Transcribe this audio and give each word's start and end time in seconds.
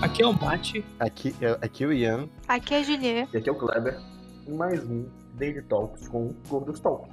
Aqui 0.00 0.22
é 0.22 0.26
o 0.26 0.32
Mate. 0.32 0.84
Aqui, 0.98 1.34
é- 1.40 1.58
aqui 1.60 1.84
é 1.84 1.86
o 1.86 1.92
Ian. 1.92 2.28
Aqui 2.46 2.74
é 2.74 2.78
a 2.78 2.82
Juliet. 2.82 3.28
E 3.32 3.36
aqui 3.36 3.48
é 3.48 3.52
o 3.52 3.54
Kleber. 3.54 3.98
E 4.46 4.50
mais 4.52 4.82
um 4.84 5.06
Daily 5.34 5.62
Talks 5.62 6.08
com 6.08 6.34
Gordos 6.48 6.80
Talk. 6.80 7.08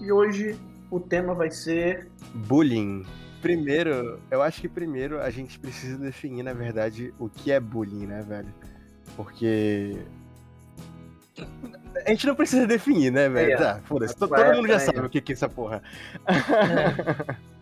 E 0.00 0.10
hoje 0.10 0.58
o 0.90 0.98
tema 0.98 1.34
vai 1.34 1.50
ser. 1.50 2.10
Bullying. 2.34 3.04
Primeiro, 3.40 4.20
eu 4.30 4.40
acho 4.42 4.60
que 4.60 4.68
primeiro 4.68 5.20
a 5.20 5.30
gente 5.30 5.58
precisa 5.58 5.98
definir, 5.98 6.42
na 6.42 6.52
verdade, 6.52 7.12
o 7.18 7.28
que 7.28 7.50
é 7.52 7.60
bullying, 7.60 8.06
né, 8.06 8.22
velho? 8.22 8.52
Porque. 9.16 9.98
A 12.06 12.10
gente 12.10 12.26
não 12.26 12.34
precisa 12.34 12.66
definir, 12.66 13.10
né, 13.12 13.28
velho? 13.28 13.52
É, 13.52 13.56
Tá, 13.56 13.80
foda-se. 13.84 14.16
to- 14.16 14.24
é, 14.34 14.44
Todo 14.44 14.56
mundo 14.56 14.68
já 14.68 14.78
sabe 14.80 15.00
o 15.00 15.08
que 15.10 15.20
que 15.20 15.32
é 15.32 15.34
essa 15.34 15.48
porra. 15.48 15.82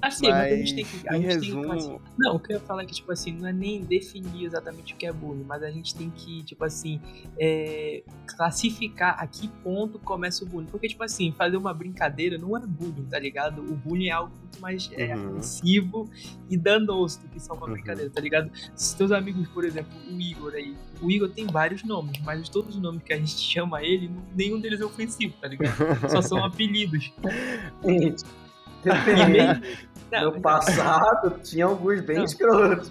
Assim, 0.00 0.28
mas, 0.28 0.52
a 0.52 0.56
gente 0.56 0.74
tem 0.76 0.84
que. 0.84 0.96
A 0.96 0.98
gente 0.98 1.02
tem 1.10 1.20
que 1.20 1.26
resumo- 1.26 1.72
assim, 1.72 1.98
não, 2.16 2.36
o 2.36 2.38
que 2.40 2.52
eu 2.52 2.56
ia 2.58 2.60
falar 2.62 2.82
é 2.82 2.86
que, 2.86 2.94
tipo 2.94 3.10
assim, 3.10 3.32
não 3.32 3.48
é 3.48 3.52
nem 3.52 3.82
definir 3.82 4.44
exatamente 4.44 4.94
o 4.94 4.96
que 4.96 5.04
é 5.06 5.12
bullying, 5.12 5.42
mas 5.44 5.62
a 5.62 5.70
gente 5.70 5.94
tem 5.94 6.08
que, 6.10 6.44
tipo 6.44 6.64
assim, 6.64 7.00
é, 7.38 8.04
classificar 8.26 9.16
a 9.18 9.26
que 9.26 9.48
ponto 9.48 9.98
começa 9.98 10.44
o 10.44 10.46
bullying. 10.46 10.66
Porque, 10.66 10.86
tipo 10.88 11.02
assim, 11.02 11.32
fazer 11.32 11.56
uma 11.56 11.74
brincadeira 11.74 12.38
não 12.38 12.56
é 12.56 12.60
bullying, 12.64 13.06
tá 13.10 13.18
ligado? 13.18 13.60
O 13.60 13.74
bullying 13.74 14.06
é 14.06 14.12
algo 14.12 14.32
muito 14.38 14.60
mais 14.60 14.88
é, 14.94 15.14
Uhum. 15.16 15.30
agressivo 15.30 16.10
e 16.48 16.56
danoso 16.56 17.20
do 17.22 17.28
que 17.28 17.40
só 17.40 17.54
uma 17.54 17.66
Uhum. 17.66 17.72
brincadeira, 17.72 18.08
tá 18.10 18.20
ligado? 18.20 18.50
Se 18.76 18.96
teus 18.96 19.10
amigos, 19.10 19.48
por 19.48 19.64
exemplo, 19.64 19.90
o 20.08 20.20
Igor 20.20 20.54
aí, 20.54 20.76
o 21.02 21.10
Igor 21.10 21.28
tem 21.28 21.46
vários 21.46 21.82
nomes, 21.82 22.18
mas 22.20 22.48
todos 22.48 22.76
os 22.76 22.80
nomes 22.80 23.02
que 23.02 23.12
a 23.12 23.16
gente 23.16 23.30
chama 23.38 23.82
ele, 23.82 24.10
nenhum 24.36 24.60
deles 24.60 24.80
é 24.80 24.84
ofensivo, 24.84 25.34
tá 25.40 25.48
ligado? 25.48 25.76
Só 26.08 26.22
são 26.22 26.38
apelidos. 26.46 27.12
Depende. 28.82 29.78
Não, 30.10 30.32
no 30.32 30.40
passado 30.40 31.38
tinha 31.42 31.66
alguns 31.66 32.00
bem 32.00 32.16
Não. 32.16 32.24
escrotos. 32.24 32.90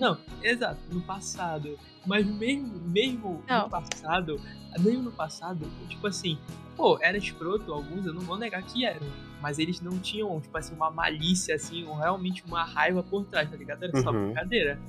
Não, 0.00 0.16
exato, 0.42 0.78
no 0.90 1.00
passado. 1.02 1.78
Mas 2.06 2.24
mesmo, 2.26 2.72
mesmo 2.88 3.42
Não. 3.46 3.64
no 3.64 3.70
passado, 3.70 4.40
mesmo 4.80 5.02
no 5.02 5.12
passado, 5.12 5.68
tipo 5.88 6.06
assim, 6.06 6.38
pô, 6.74 6.98
era 7.02 7.18
escroto 7.18 7.70
alguns, 7.72 8.06
eu 8.06 8.14
não 8.14 8.22
vou 8.22 8.38
negar 8.38 8.62
que 8.62 8.84
eram. 8.84 9.06
Mas 9.42 9.58
eles 9.58 9.80
não 9.82 9.98
tinham, 9.98 10.40
tipo 10.40 10.56
assim, 10.56 10.74
uma 10.74 10.90
malícia, 10.90 11.54
assim, 11.54 11.84
ou 11.86 11.96
realmente 11.96 12.42
uma 12.46 12.64
raiva 12.64 13.02
por 13.02 13.24
trás, 13.26 13.50
tá 13.50 13.56
ligado? 13.56 13.82
Era 13.84 14.00
só 14.00 14.10
Uhum. 14.10 14.26
brincadeira. 14.26 14.80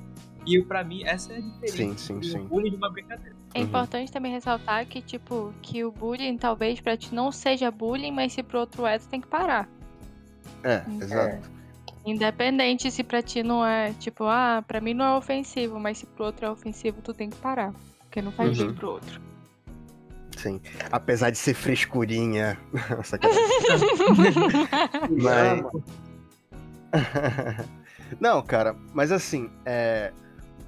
E 0.47 0.61
pra 0.64 0.84
mim, 0.84 1.03
essa 1.03 1.34
é 1.34 1.38
a 1.38 1.41
diferença. 1.41 1.78
Sim, 1.78 1.97
sim, 1.97 2.19
do 2.19 2.25
sim. 2.25 2.44
bullying 2.45 2.69
de 2.72 2.75
uma 2.78 2.89
brincadeira. 2.89 3.36
É 3.53 3.59
Uhum. 3.59 3.66
importante 3.66 4.11
também 4.11 4.31
ressaltar 4.31 4.86
que, 4.88 5.02
tipo, 5.02 5.53
que 5.61 5.84
o 5.84 5.91
bullying 5.91 6.38
talvez 6.38 6.80
pra 6.80 6.95
ti 6.97 7.14
não 7.14 7.31
seja 7.31 7.69
bullying, 7.69 8.11
mas 8.11 8.31
se 8.34 8.41
pro 8.41 8.59
outro 8.61 8.86
é, 8.86 8.97
tu 8.97 9.08
tem 9.09 9.19
que 9.22 9.28
parar. 9.28 9.67
É, 10.64 10.84
exato. 11.02 11.52
Independente 12.06 12.92
se 12.92 13.04
pra 13.04 13.22
ti 13.22 13.44
não 13.44 13.66
é, 13.66 13.94
tipo, 13.94 14.26
ah, 14.26 14.64
pra 14.68 14.82
mim 14.82 14.94
não 14.94 15.06
é 15.06 15.18
ofensivo, 15.18 15.80
mas 15.80 16.00
se 16.00 16.06
pro 16.06 16.26
outro 16.26 16.46
é 16.46 16.52
ofensivo, 16.52 17.02
tu 17.02 17.14
tem 17.14 17.30
que 17.30 17.38
parar. 17.38 17.74
Porque 18.02 18.22
não 18.22 18.32
faz 18.32 18.60
Uhum. 18.60 18.68
bem 18.68 18.76
pro 18.76 18.90
outro. 18.92 19.22
Sim. 20.38 20.60
Apesar 20.92 21.30
de 21.30 21.38
ser 21.38 21.54
frescurinha. 21.54 22.58
Mas-. 25.10 25.64
Não, 28.20 28.42
cara, 28.44 28.76
mas 28.94 29.12
assim, 29.12 29.50
é. 29.66 30.12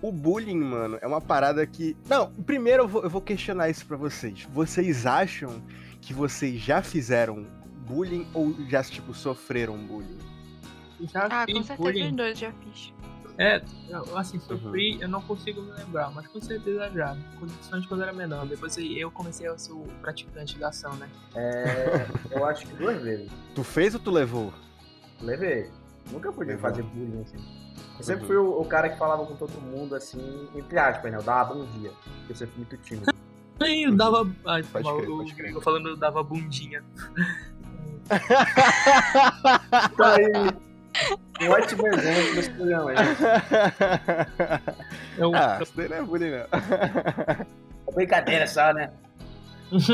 O 0.01 0.11
bullying, 0.11 0.59
mano, 0.59 0.97
é 1.01 1.07
uma 1.07 1.21
parada 1.21 1.65
que. 1.65 1.95
Não, 2.07 2.31
primeiro 2.31 2.83
eu 2.83 2.87
vou, 2.87 3.03
eu 3.03 3.09
vou 3.09 3.21
questionar 3.21 3.69
isso 3.69 3.85
pra 3.85 3.97
vocês. 3.97 4.47
Vocês 4.51 5.05
acham 5.05 5.61
que 6.01 6.13
vocês 6.13 6.59
já 6.59 6.81
fizeram 6.81 7.45
bullying 7.87 8.27
ou 8.33 8.53
já, 8.69 8.83
tipo, 8.83 9.13
sofreram 9.13 9.77
bullying? 9.77 10.17
Já 11.13 11.27
Ah, 11.29 11.45
fiz 11.45 11.55
com 11.55 11.63
certeza 11.63 11.77
bullying. 11.91 12.09
os 12.09 12.15
dois 12.15 12.39
já 12.39 12.51
fiz. 12.51 12.93
É, 13.37 13.61
eu, 13.89 14.17
assim, 14.17 14.39
sofri, 14.39 14.97
eu 15.01 15.09
não 15.09 15.21
consigo 15.21 15.61
me 15.61 15.71
lembrar, 15.71 16.09
mas 16.11 16.25
com 16.27 16.39
certeza 16.39 16.89
já. 16.91 17.17
Principalmente 17.37 17.87
quando 17.89 18.01
eu 18.01 18.07
era 18.07 18.13
menor. 18.15 18.45
Depois 18.45 18.77
eu 18.77 19.11
comecei 19.11 19.45
a 19.47 19.57
ser 19.57 19.73
o 19.73 19.83
praticante 20.01 20.57
da 20.57 20.69
ação, 20.69 20.93
né? 20.95 21.09
É, 21.35 22.07
eu 22.31 22.45
acho 22.45 22.65
que 22.65 22.73
duas 22.75 23.01
vezes. 23.01 23.29
Tu 23.53 23.61
fez 23.63 23.93
ou 23.93 23.99
tu 23.99 24.09
levou? 24.09 24.53
Levei. 25.21 25.69
Nunca 26.11 26.31
pude 26.31 26.51
Levou. 26.51 26.69
fazer 26.69 26.83
bullying 26.83 27.21
assim. 27.23 27.37
Eu 27.97 28.03
sempre 28.03 28.21
Uhum. 28.21 28.27
fui 28.27 28.37
o, 28.37 28.61
o 28.61 28.65
cara 28.65 28.89
que 28.89 28.97
falava 28.97 29.25
com 29.25 29.35
todo 29.35 29.51
mundo 29.59 29.95
assim, 29.95 30.47
entre 30.55 30.77
aspas, 30.79 31.11
né? 31.11 31.17
Eu 31.17 31.23
dava 31.23 31.53
bom 31.55 31.65
dia. 31.65 31.91
porque 32.19 32.31
Eu 32.31 32.35
sempre 32.37 32.55
fui 32.55 32.65
muito 32.69 32.77
tímido. 32.85 33.13
Aí 33.59 33.83
eu 33.83 33.95
dava. 33.95 34.29
Ai, 34.45 34.63
Pode 34.63 34.83
mal, 34.85 34.97
crer, 34.97 35.51
eu, 35.51 35.55
eu 35.55 35.61
falando 35.61 35.89
eu 35.89 35.97
dava 35.97 36.21
bundinha. 36.23 36.83
Tá 39.97 40.15
aí. 40.15 40.31
Um 41.41 41.51
ótimo 41.51 41.87
exemplo 41.87 42.35
desse 42.35 42.49
programa. 42.51 42.95
gente. 42.95 43.21
Eu, 45.17 45.35
ah, 45.35 45.59
isso 45.61 45.73
daí 45.75 45.89
não 45.89 45.97
é 45.97 46.01
bullying, 46.01 46.31
não. 46.31 46.37
É 47.87 47.91
brincadeira 47.93 48.47
só, 48.47 48.73
né? 48.73 48.89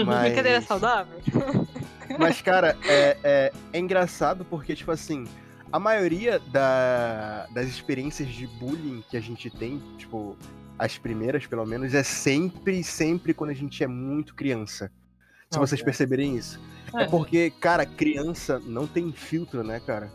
Mas... 0.06 0.22
Brincadeira 0.28 0.62
saudável? 0.62 1.18
Mas, 2.20 2.42
cara, 2.42 2.78
é, 2.86 3.18
é, 3.24 3.52
é 3.74 3.80
engraçado 3.80 4.46
porque, 4.46 4.76
tipo 4.76 4.92
assim, 4.92 5.26
a 5.72 5.80
maioria 5.80 6.40
da- 6.52 7.48
das 7.52 7.68
experiências 7.68 8.28
de 8.30 8.46
bullying 8.46 9.04
que 9.10 9.16
a 9.18 9.22
gente 9.22 9.50
tem, 9.50 9.82
tipo, 9.98 10.38
as 10.78 10.98
primeiras, 10.98 11.48
pelo 11.48 11.66
menos, 11.66 11.94
é 11.96 12.04
sempre, 12.04 12.84
sempre 12.84 13.34
quando 13.34 13.50
a 13.52 13.56
gente 13.56 13.84
é 13.84 13.88
muito 13.88 14.36
criança. 14.36 14.92
Se 15.52 15.60
vocês 15.60 15.82
perceberem 15.84 16.38
isso. 16.38 16.60
É. 16.94 17.04
É. 17.04 17.08
porque, 17.08 17.50
cara, 17.52 17.86
criança 17.86 18.60
não 18.66 18.86
tem 18.88 19.12
filtro, 19.14 19.64
né, 19.64 19.80
cara? 19.80 20.12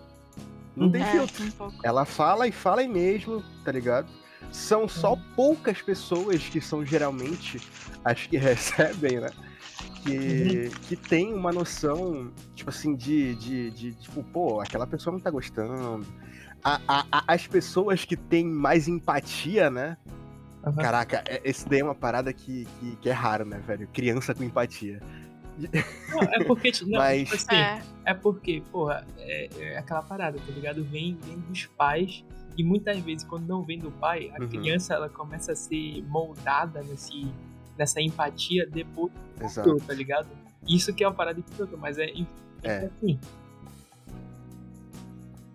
Não 0.74 0.90
tem 0.90 1.02
É, 1.02 1.06
filtro. 1.10 1.44
um. 1.60 1.70
Ela 1.82 2.04
fala 2.04 2.46
e 2.46 2.52
fala 2.52 2.80
aí 2.82 2.88
mesmo, 2.88 3.42
tá 3.64 3.72
ligado? 3.72 4.08
São 4.52 4.86
só 4.88 5.14
Uhum. 5.14 5.22
poucas 5.34 5.80
pessoas 5.82 6.42
que 6.42 6.60
são 6.60 6.84
geralmente 6.84 7.60
as 8.04 8.26
que 8.26 8.36
recebem, 9.08 9.20
né? 9.20 9.30
Que, 10.02 10.70
que 10.82 10.96
tem 10.96 11.32
uma 11.34 11.50
noção, 11.52 12.30
tipo 12.54 12.70
assim, 12.70 12.94
de, 12.94 13.34
de, 13.36 13.70
de, 13.70 13.92
tipo, 13.94 14.22
pô, 14.22 14.60
aquela 14.60 14.86
pessoa 14.86 15.12
não 15.12 15.20
tá 15.20 15.30
gostando. 15.30 16.06
A- 16.62 16.80
a- 16.86 17.06
a- 17.10 17.24
as 17.28 17.46
pessoas 17.46 18.04
que 18.04 18.16
têm 18.16 18.46
mais 18.46 18.86
empatia, 18.88 19.68
né? 19.70 19.96
Aham. 20.64 20.76
Caraca, 20.76 21.22
é- 21.26 21.40
esse 21.44 21.68
daí 21.68 21.80
é 21.80 21.84
uma 21.84 21.94
parada 21.94 22.32
que, 22.32 22.66
que, 22.80 22.96
que 22.96 23.08
é 23.08 23.12
raro, 23.12 23.44
né, 23.44 23.60
velho? 23.66 23.88
Criança 23.92 24.34
com 24.34 24.44
empatia. 24.44 25.00
Não, 25.58 26.22
é 26.22 26.44
porque. 26.44 26.72
Não, 26.82 26.98
Mas- 26.98 27.22
tipo 27.30 27.34
assim, 27.34 27.54
É, 27.56 27.82
é 28.04 28.14
porque, 28.14 28.62
porra, 28.70 29.06
é, 29.18 29.48
é 29.58 29.78
aquela 29.78 30.02
parada, 30.02 30.38
tá 30.38 30.52
ligado? 30.52 30.84
Vem, 30.84 31.16
vem 31.22 31.38
dos 31.40 31.66
pais. 31.66 32.24
E 32.56 32.62
muitas 32.64 32.98
vezes, 33.00 33.22
quando 33.24 33.46
não 33.46 33.62
vem 33.62 33.78
do 33.78 33.90
pai, 33.90 34.30
a 34.34 34.40
Uhum. 34.42 34.48
criança 34.48 34.94
ela 34.94 35.08
começa 35.08 35.52
a 35.52 35.56
ser 35.56 36.02
moldada 36.08 36.82
nesse, 36.82 37.26
nessa 37.76 38.00
empatia 38.00 38.66
depois 38.66 39.12
Exato. 39.40 39.74
do, 39.74 39.80
tá 39.80 39.92
ligado? 39.92 40.26
Isso 40.66 40.92
que 40.94 41.04
é 41.04 41.08
uma 41.08 41.14
parada 41.14 41.38
escrota, 41.38 41.76
mas 41.76 41.98
é, 41.98 42.06
é. 42.06 42.26
É. 42.62 42.86
assim. 42.86 43.18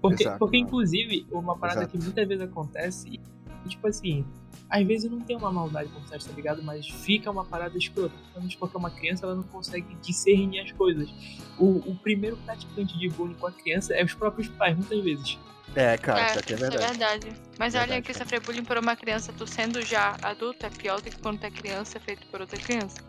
Porque, 0.01 0.23
Exato, 0.23 0.39
porque 0.39 0.57
inclusive, 0.57 1.27
uma 1.31 1.55
parada 1.57 1.81
Exato. 1.81 1.97
que 1.97 2.03
muitas 2.03 2.27
vezes 2.27 2.43
acontece, 2.43 3.19
tipo 3.67 3.87
assim, 3.87 4.25
às 4.71 4.87
vezes 4.87 5.11
não 5.11 5.19
tem 5.19 5.35
uma 5.35 5.51
maldade 5.51 5.89
por 5.89 6.01
trás, 6.03 6.23
tá 6.23 6.31
ligado? 6.31 6.63
Mas 6.63 6.87
fica 6.87 7.29
uma 7.29 7.43
parada 7.43 7.77
escrota. 7.77 8.15
Principalmente 8.15 8.57
porque 8.57 8.77
uma 8.77 8.89
criança 8.89 9.25
ela 9.25 9.35
não 9.35 9.43
consegue 9.43 9.93
discernir 10.01 10.61
as 10.61 10.71
coisas. 10.71 11.13
O, 11.59 11.79
o 11.91 11.95
primeiro 12.01 12.37
praticante 12.37 12.97
de 12.97 13.09
bullying 13.09 13.33
com 13.33 13.47
a 13.47 13.51
criança 13.51 13.93
é 13.93 14.03
os 14.03 14.13
próprios 14.13 14.47
pais, 14.47 14.77
muitas 14.77 15.03
vezes. 15.03 15.37
É, 15.75 15.97
cara, 15.97 16.21
é, 16.21 16.25
isso 16.27 16.39
aqui 16.39 16.53
é 16.53 16.55
isso 16.55 16.65
é 16.65 16.69
verdade. 16.69 16.97
verdade. 16.97 17.41
Mas 17.59 17.75
olha 17.75 17.81
Verdade, 17.81 18.01
que 18.01 18.13
cara. 18.13 18.25
sofrer 18.25 18.39
bullying 18.39 18.63
por 18.63 18.77
uma 18.77 18.95
criança, 18.95 19.33
tu 19.37 19.45
sendo 19.45 19.81
já 19.85 20.17
adulto, 20.21 20.65
é 20.65 20.69
pior 20.69 21.01
do 21.01 21.09
que 21.09 21.19
quando 21.19 21.39
tu 21.39 21.45
é 21.45 21.51
criança 21.51 21.99
feito 21.99 22.25
por 22.27 22.39
outra 22.39 22.57
criança. 22.57 23.01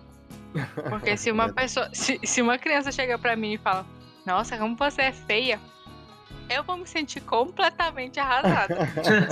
Porque 0.89 1.17
se 1.17 1.31
uma 1.31 1.47
Verdade. 1.47 1.63
pessoa. 1.63 1.91
Se, 1.93 2.19
se 2.25 2.43
uma 2.43 2.59
criança 2.59 2.91
chega 2.91 3.17
pra 3.19 3.37
mim 3.37 3.55
e 3.55 3.59
fala, 3.59 3.87
nossa, 4.27 4.57
como 4.59 4.77
você 4.77 5.03
é 5.03 5.13
feia, 5.13 5.61
eu 6.55 6.63
vou 6.65 6.77
me 6.77 6.87
sentir 6.87 7.21
completamente 7.21 8.19
arrasada. 8.21 8.75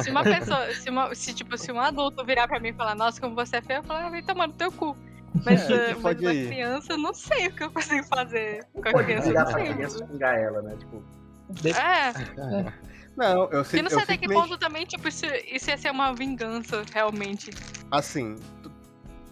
se 0.03 0.11
uma 0.11 0.23
pessoa, 0.23 0.73
se, 0.75 0.91
uma, 0.91 1.15
se, 1.15 1.35
tipo, 1.35 1.57
se 1.57 1.71
um 1.73 1.81
adulto 1.81 2.25
virar 2.25 2.47
pra 2.49 2.59
mim 2.61 2.69
e 2.69 2.73
falar, 2.73 2.95
nossa, 2.95 3.21
como 3.21 3.35
você 3.35 3.57
é 3.57 3.63
feia, 3.63 3.79
eu 3.79 3.83
falo, 3.85 4.07
ah, 4.07 4.11
vem 4.11 4.23
tomar 4.23 4.47
no 4.49 4.53
teu 4.53 4.71
cu. 4.73 4.97
Mas, 5.45 5.71
É, 5.71 5.91
eh, 5.91 5.93
mas 5.95 6.03
pode 6.03 6.25
uma 6.25 6.35
ir. 6.35 6.49
criança, 6.49 6.93
eu 6.93 6.99
não 6.99 7.15
sei 7.15 7.47
o 7.49 7.53
que 7.55 7.63
eu 7.65 7.71
consigo 7.71 8.05
fazer 8.07 8.65
com 8.73 8.81
a 8.89 8.93
Pode 8.93 9.05
criança. 9.05 9.27
não 9.33 9.45
pra 9.45 9.53
sei. 9.53 9.75
criança 9.75 10.05
e 10.05 10.07
xingar 10.09 10.39
ela, 10.39 10.63
né? 10.63 10.77
Tipo, 10.77 11.05
É, 11.65 12.13
Não, 13.17 13.45
eu 13.45 13.51
eu 13.59 13.65
sei, 13.65 13.83
não 13.83 13.89
eu 13.91 13.95
sei 13.97 14.03
até 14.05 14.17
que 14.17 14.27
ponto 14.29 14.57
também, 14.59 14.85
tipo, 14.87 15.07
isso, 15.09 15.27
isso 15.53 15.69
ia 15.71 15.77
ser 15.79 15.91
uma 15.91 16.13
vingança, 16.15 16.83
realmente. 16.93 17.51
assim, 17.91 18.37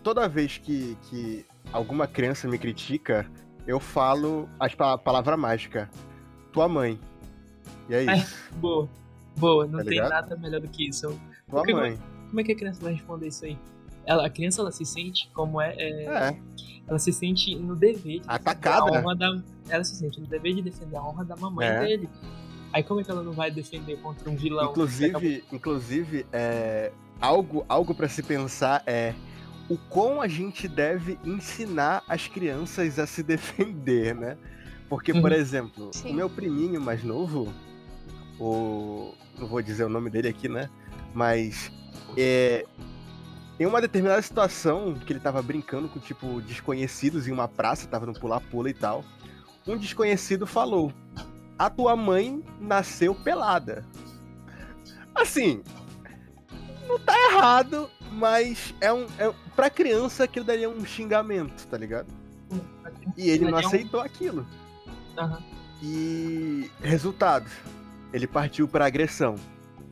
toda 0.03 0.29
vez 0.29 0.59
que, 0.59 0.97
que 1.03 1.47
alguma 1.73 2.07
criança 2.07 2.47
me 2.49 2.59
critica, 2.59 3.27
eu 3.67 3.79
falo 3.81 4.49
a 4.59 4.69
pa- 4.69 4.99
palavra 4.99 5.37
mágica. 5.37 5.89
Tua 6.53 6.69
mãe. 6.69 6.99
E 7.89 7.95
é 7.95 8.07
Ai, 8.09 8.19
isso. 8.19 8.37
Boa. 8.61 8.89
Boa, 9.37 9.67
não 9.67 9.79
Tá 9.79 9.85
tem 9.85 9.93
ligado? 9.95 10.11
nada 10.11 10.37
melhor 10.37 10.61
do 10.61 10.69
que 10.69 10.89
isso. 10.89 11.09
Tua 11.09 11.61
porque- 11.61 11.73
mãe. 11.75 11.99
Como 12.29 12.41
é 12.41 12.45
que 12.45 12.53
a 12.53 12.57
criança 12.57 12.83
vai 12.83 12.93
responder 12.93 13.29
isso 13.29 13.45
aí? 13.45 13.57
ela, 14.05 14.25
a 14.27 14.31
criança 14.31 14.63
ela 14.63 14.73
se 14.73 14.87
sente 14.87 15.29
como 15.35 15.61
é, 15.61 15.75
é, 15.77 16.05
É, 16.05 16.39
ela 16.87 16.99
se 16.99 17.13
sente 17.13 17.55
no 17.57 17.77
dever 17.77 17.93
de 17.95 18.19
defender 18.21 18.25
Atacada. 18.27 18.97
a 18.97 19.01
honra 19.03 19.15
da, 19.15 19.43
ela 19.69 19.85
se 19.85 19.95
sente 19.97 20.19
no 20.19 20.27
dever 20.27 20.55
de 20.55 20.63
defender 20.63 20.97
a 20.97 21.03
honra 21.03 21.25
da 21.27 21.37
mamãe 21.37 21.67
É. 21.69 21.81
dele. 21.81 22.09
Aí 22.73 22.83
como 22.83 23.01
é 23.01 23.05
que 23.05 23.11
ela 23.11 23.23
não 23.23 23.33
vai 23.33 23.51
defender 23.51 23.99
contra 24.01 24.29
um 24.31 24.35
vilão? 24.37 24.71
inclusive, 24.71 25.45
inclusive 25.53 26.27
é, 26.33 26.91
algo, 27.21 27.67
algo 27.69 27.95
para 27.95 28.09
se 28.09 28.23
pensar 28.23 28.83
é 28.87 29.15
o 29.69 29.77
quão 29.77 30.23
a 30.23 30.29
gente 30.29 30.67
deve 30.67 31.19
ensinar 31.23 32.03
as 32.09 32.27
crianças 32.29 32.99
a 32.99 33.07
se 33.07 33.23
defender, 33.25 34.15
né? 34.15 34.39
Porque, 34.89 35.13
por 35.13 35.33
Uhum. 35.33 35.37
exemplo, 35.39 35.91
Sim. 35.93 36.13
o 36.13 36.15
meu 36.15 36.31
priminho 36.31 36.81
mais 36.81 37.05
novo, 37.05 37.53
o. 38.39 39.15
Não 39.39 39.47
vou 39.47 39.63
dizer 39.63 39.85
o 39.85 39.89
nome 39.89 40.11
dele 40.11 40.29
aqui, 40.29 40.49
né? 40.49 40.69
Mas. 41.15 41.71
É, 42.17 42.65
em 43.61 43.67
uma 43.67 43.81
determinada 43.81 44.23
situação 44.23 44.95
que 44.95 45.13
ele 45.13 45.21
tava 45.21 45.43
brincando 45.43 45.89
com, 45.89 45.99
tipo, 45.99 46.41
desconhecidos 46.43 47.27
em 47.27 47.33
uma 47.33 47.49
praça, 47.49 47.89
tava 47.89 48.07
no 48.07 48.15
pula-pula 48.15 48.71
e 48.71 48.75
tal. 48.75 49.05
Um 49.67 49.77
desconhecido 49.77 50.47
falou: 50.47 50.93
A 51.59 51.69
tua 51.69 51.97
mãe 51.97 52.43
nasceu 52.61 53.15
pelada. 53.15 53.85
Assim, 55.15 55.63
não 56.87 56.99
tá 57.01 57.15
errado, 57.31 57.91
mas 58.13 58.75
é 58.81 58.93
um. 58.93 59.07
É, 59.19 59.33
pra 59.57 59.69
criança 59.69 60.25
aquilo 60.25 60.47
daria 60.47 60.71
um 60.71 60.85
xingamento, 60.85 61.67
tá 61.67 61.77
ligado? 61.77 62.07
E 63.17 63.29
ele 63.29 63.51
não 63.51 63.59
aceitou 63.59 64.01
aquilo. 64.01 64.47
Aham. 65.17 65.43
E 65.83 66.71
resultado, 66.81 67.49
ele 68.13 68.27
partiu 68.27 68.67
pra 68.69 68.87
agressão, 68.87 69.35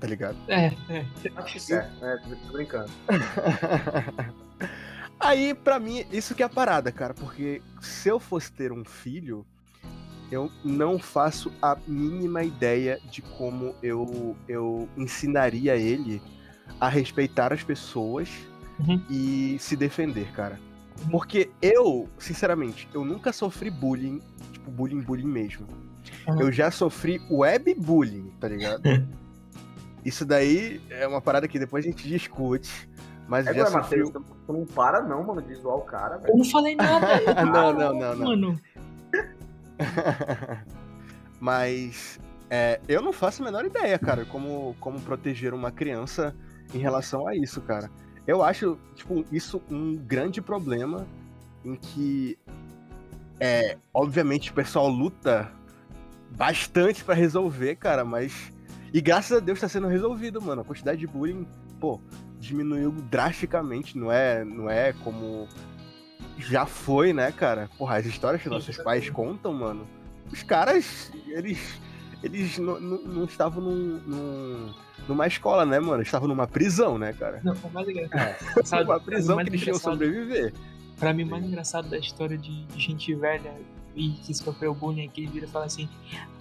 tá 0.00 0.06
ligado? 0.06 0.36
É, 0.48 0.66
é. 0.88 1.04
Acho 1.36 1.60
certo, 1.60 2.00
né? 2.00 2.18
Tô 2.46 2.52
brincando. 2.52 2.90
Aí, 5.18 5.54
pra 5.54 5.78
mim, 5.78 6.04
isso 6.12 6.34
que 6.34 6.42
é 6.42 6.46
a 6.46 6.48
parada, 6.48 6.92
cara, 6.92 7.14
porque 7.14 7.62
se 7.80 8.08
eu 8.08 8.20
fosse 8.20 8.52
ter 8.52 8.70
um 8.70 8.84
filho, 8.84 9.46
eu 10.30 10.50
não 10.64 10.98
faço 10.98 11.50
a 11.62 11.76
mínima 11.86 12.42
ideia 12.42 13.00
de 13.10 13.22
como 13.22 13.74
eu, 13.82 14.36
eu 14.46 14.88
ensinaria 14.96 15.74
ele 15.76 16.20
a 16.80 16.88
respeitar 16.88 17.52
as 17.52 17.62
pessoas 17.62 18.28
Uhum. 18.78 19.00
e 19.08 19.56
se 19.58 19.74
defender, 19.74 20.30
cara. 20.32 20.60
Uhum. 21.02 21.08
Porque 21.08 21.48
eu, 21.62 22.06
sinceramente, 22.18 22.86
eu 22.92 23.06
nunca 23.06 23.32
sofri 23.32 23.70
bullying, 23.70 24.20
tipo, 24.52 24.70
bullying, 24.70 25.00
bullying 25.00 25.26
mesmo. 25.26 25.66
Uhum. 26.26 26.40
Eu 26.40 26.52
já 26.52 26.70
sofri 26.70 27.20
webbullying, 27.30 28.30
tá 28.40 28.48
ligado? 28.48 28.82
Isso 30.04 30.24
daí 30.24 30.80
é 30.88 31.06
uma 31.06 31.20
parada 31.20 31.48
que 31.48 31.58
depois 31.58 31.84
a 31.84 31.88
gente 31.88 32.06
discute, 32.08 32.88
mas 33.26 33.46
É, 33.46 33.54
já 33.54 33.66
sofri 33.66 34.02
Matheus, 34.02 34.24
tu 34.46 34.52
não 34.52 34.64
para 34.64 35.02
não, 35.02 35.24
mano, 35.24 35.42
de 35.42 35.54
zoar 35.54 35.76
o 35.76 35.82
cara, 35.82 36.16
velho. 36.18 36.32
Eu 36.32 36.38
não 36.38 36.44
falei 36.44 36.76
nada. 36.76 37.22
eu 37.22 37.34
Não, 37.46 37.72
não, 37.72 37.92
não, 37.92 38.14
não. 38.14 38.26
Mano, 38.26 38.60
Mas 41.40 42.20
é, 42.48 42.80
eu 42.88 43.02
não 43.02 43.12
faço 43.12 43.42
a 43.42 43.44
menor 43.44 43.64
ideia, 43.64 43.98
cara, 43.98 44.24
como, 44.24 44.76
como 44.80 45.00
proteger 45.00 45.52
uma 45.52 45.70
criança 45.70 46.34
em 46.72 46.78
relação 46.78 47.26
a 47.26 47.34
isso, 47.34 47.60
cara. 47.60 47.90
Eu 48.26 48.42
acho, 48.42 48.78
tipo, 48.94 49.24
isso 49.30 49.60
um 49.70 49.94
grande 49.96 50.40
problema 50.40 51.06
em 51.64 51.74
que, 51.74 52.38
é, 53.38 53.76
obviamente, 53.92 54.50
o 54.50 54.54
pessoal 54.54 54.88
luta 54.88 55.50
bastante 56.32 57.04
pra 57.04 57.14
resolver, 57.14 57.76
cara, 57.76 58.04
mas. 58.04 58.52
E 58.92 59.00
graças 59.00 59.36
a 59.36 59.40
Deus 59.40 59.60
tá 59.60 59.68
sendo 59.68 59.86
resolvido, 59.88 60.40
mano. 60.40 60.62
A 60.62 60.64
quantidade 60.64 60.98
de 60.98 61.06
bullying, 61.06 61.46
pô, 61.80 62.00
diminuiu 62.38 62.90
drasticamente, 62.92 63.98
não 63.98 64.10
é, 64.10 64.44
não 64.44 64.70
é 64.70 64.92
como 65.04 65.48
já 66.38 66.64
foi, 66.66 67.12
né, 67.12 67.32
cara? 67.32 67.68
Porra, 67.76 67.96
as 67.96 68.06
histórias 68.06 68.42
que 68.42 68.48
nossos 68.48 68.76
pais 68.78 69.08
contam, 69.10 69.52
mano. 69.52 69.86
Os 70.32 70.42
caras, 70.42 71.12
eles. 71.28 71.78
Eles 72.22 72.56
não, 72.58 72.80
não, 72.80 73.02
não 73.02 73.24
estavam 73.24 73.62
num, 73.62 74.00
num- 74.06 74.74
numa 75.06 75.26
escola, 75.26 75.66
né, 75.66 75.78
mano? 75.78 76.02
Estavam 76.02 76.26
numa 76.26 76.46
prisão, 76.46 76.96
né, 76.96 77.12
cara? 77.12 77.40
não, 77.44 77.52
o 77.52 77.70
mais 77.70 77.86
engraçado. 77.86 78.66
sabe, 78.66 78.84
Uma 78.90 78.98
prisão 78.98 79.36
que 79.36 79.50
eles 79.50 79.60
tinham 79.60 79.78
sobreviver. 79.78 80.52
Pra 80.98 81.12
mim, 81.12 81.24
o 81.24 81.26
mais 81.30 81.44
engraçado 81.44 81.90
da 81.90 81.98
história 81.98 82.36
de, 82.38 82.64
de 82.64 82.80
gente 82.80 83.14
velha 83.14 83.52
e 83.96 84.10
que 84.10 84.34
sofreu 84.34 84.74
bullying 84.74 85.06
é 85.06 85.08
que 85.08 85.22
ele 85.22 85.32
vira 85.32 85.46
e 85.46 85.48
fala 85.48 85.64
assim: 85.64 85.88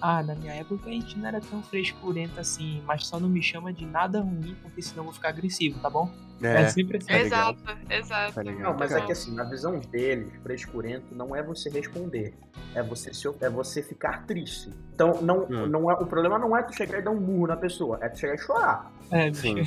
Ah, 0.02 0.22
na 0.22 0.36
minha 0.36 0.54
época 0.54 0.90
a 0.90 0.92
gente 0.92 1.18
não 1.18 1.28
era 1.28 1.40
tão 1.40 1.64
frescurenta 1.64 2.42
assim, 2.42 2.82
mas 2.86 3.08
só 3.08 3.20
não 3.20 3.30
me 3.30 3.42
chama 3.42 3.72
de 3.72 3.86
nada 3.86 4.20
ruim, 4.22 4.56
porque 4.62 4.82
senão 4.82 5.00
eu 5.00 5.06
vou 5.06 5.14
ficar 5.14 5.30
agressivo, 5.30 5.80
tá 5.80 5.90
bom? 5.90 6.12
É, 6.44 6.64
É, 6.64 6.68
sempre 6.68 6.98
assim. 6.98 7.08
Tá 7.08 7.20
exato, 7.20 7.60
exato. 7.90 8.34
tá? 8.34 8.44
Não, 8.44 8.74
mas 8.78 8.92
é 8.92 9.00
que 9.02 9.12
assim, 9.14 9.34
na 9.34 9.46
visão 9.46 9.80
deles, 9.80 10.32
frescurento 10.44 11.16
não 11.16 11.34
é 11.34 11.42
você 11.42 11.70
responder. 11.70 12.34
É 12.76 12.84
você, 12.84 13.14
se, 13.14 13.26
é 13.40 13.50
você 13.50 13.82
ficar 13.82 14.26
triste. 14.26 14.70
Então, 14.94 15.22
não, 15.22 15.44
Hum. 15.46 15.66
não 15.68 15.90
é, 15.90 15.94
o 15.94 16.06
problema 16.06 16.38
não 16.38 16.58
é 16.58 16.62
tu 16.62 16.76
chegar 16.76 17.00
e 17.00 17.02
dar 17.02 17.12
um 17.12 17.22
murro 17.22 17.48
na 17.48 17.56
pessoa, 17.56 17.98
é 18.02 18.10
tu 18.10 18.20
chegar 18.20 18.36
e 18.36 18.38
chorar. 18.38 18.92
É, 19.10 19.32
Sim. 19.34 19.62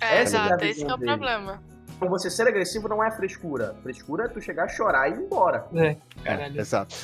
É, 0.00 0.06
é 0.06 0.18
a 0.18 0.22
exato, 0.22 0.64
esse 0.64 0.82
que 0.82 0.90
é 0.90 0.94
o 0.94 0.96
dele. 0.96 1.10
problema. 1.10 1.62
Então, 1.96 2.08
você 2.08 2.30
ser 2.30 2.48
agressivo 2.48 2.88
não 2.88 3.04
é 3.04 3.10
frescura. 3.10 3.76
Frescura 3.82 4.24
é 4.24 4.28
tu 4.28 4.40
chegar, 4.40 4.66
chorar 4.68 5.10
e 5.10 5.12
ir 5.14 5.18
embora. 5.26 5.66
é, 5.74 5.96
É, 6.24 6.48
exato. 6.58 6.94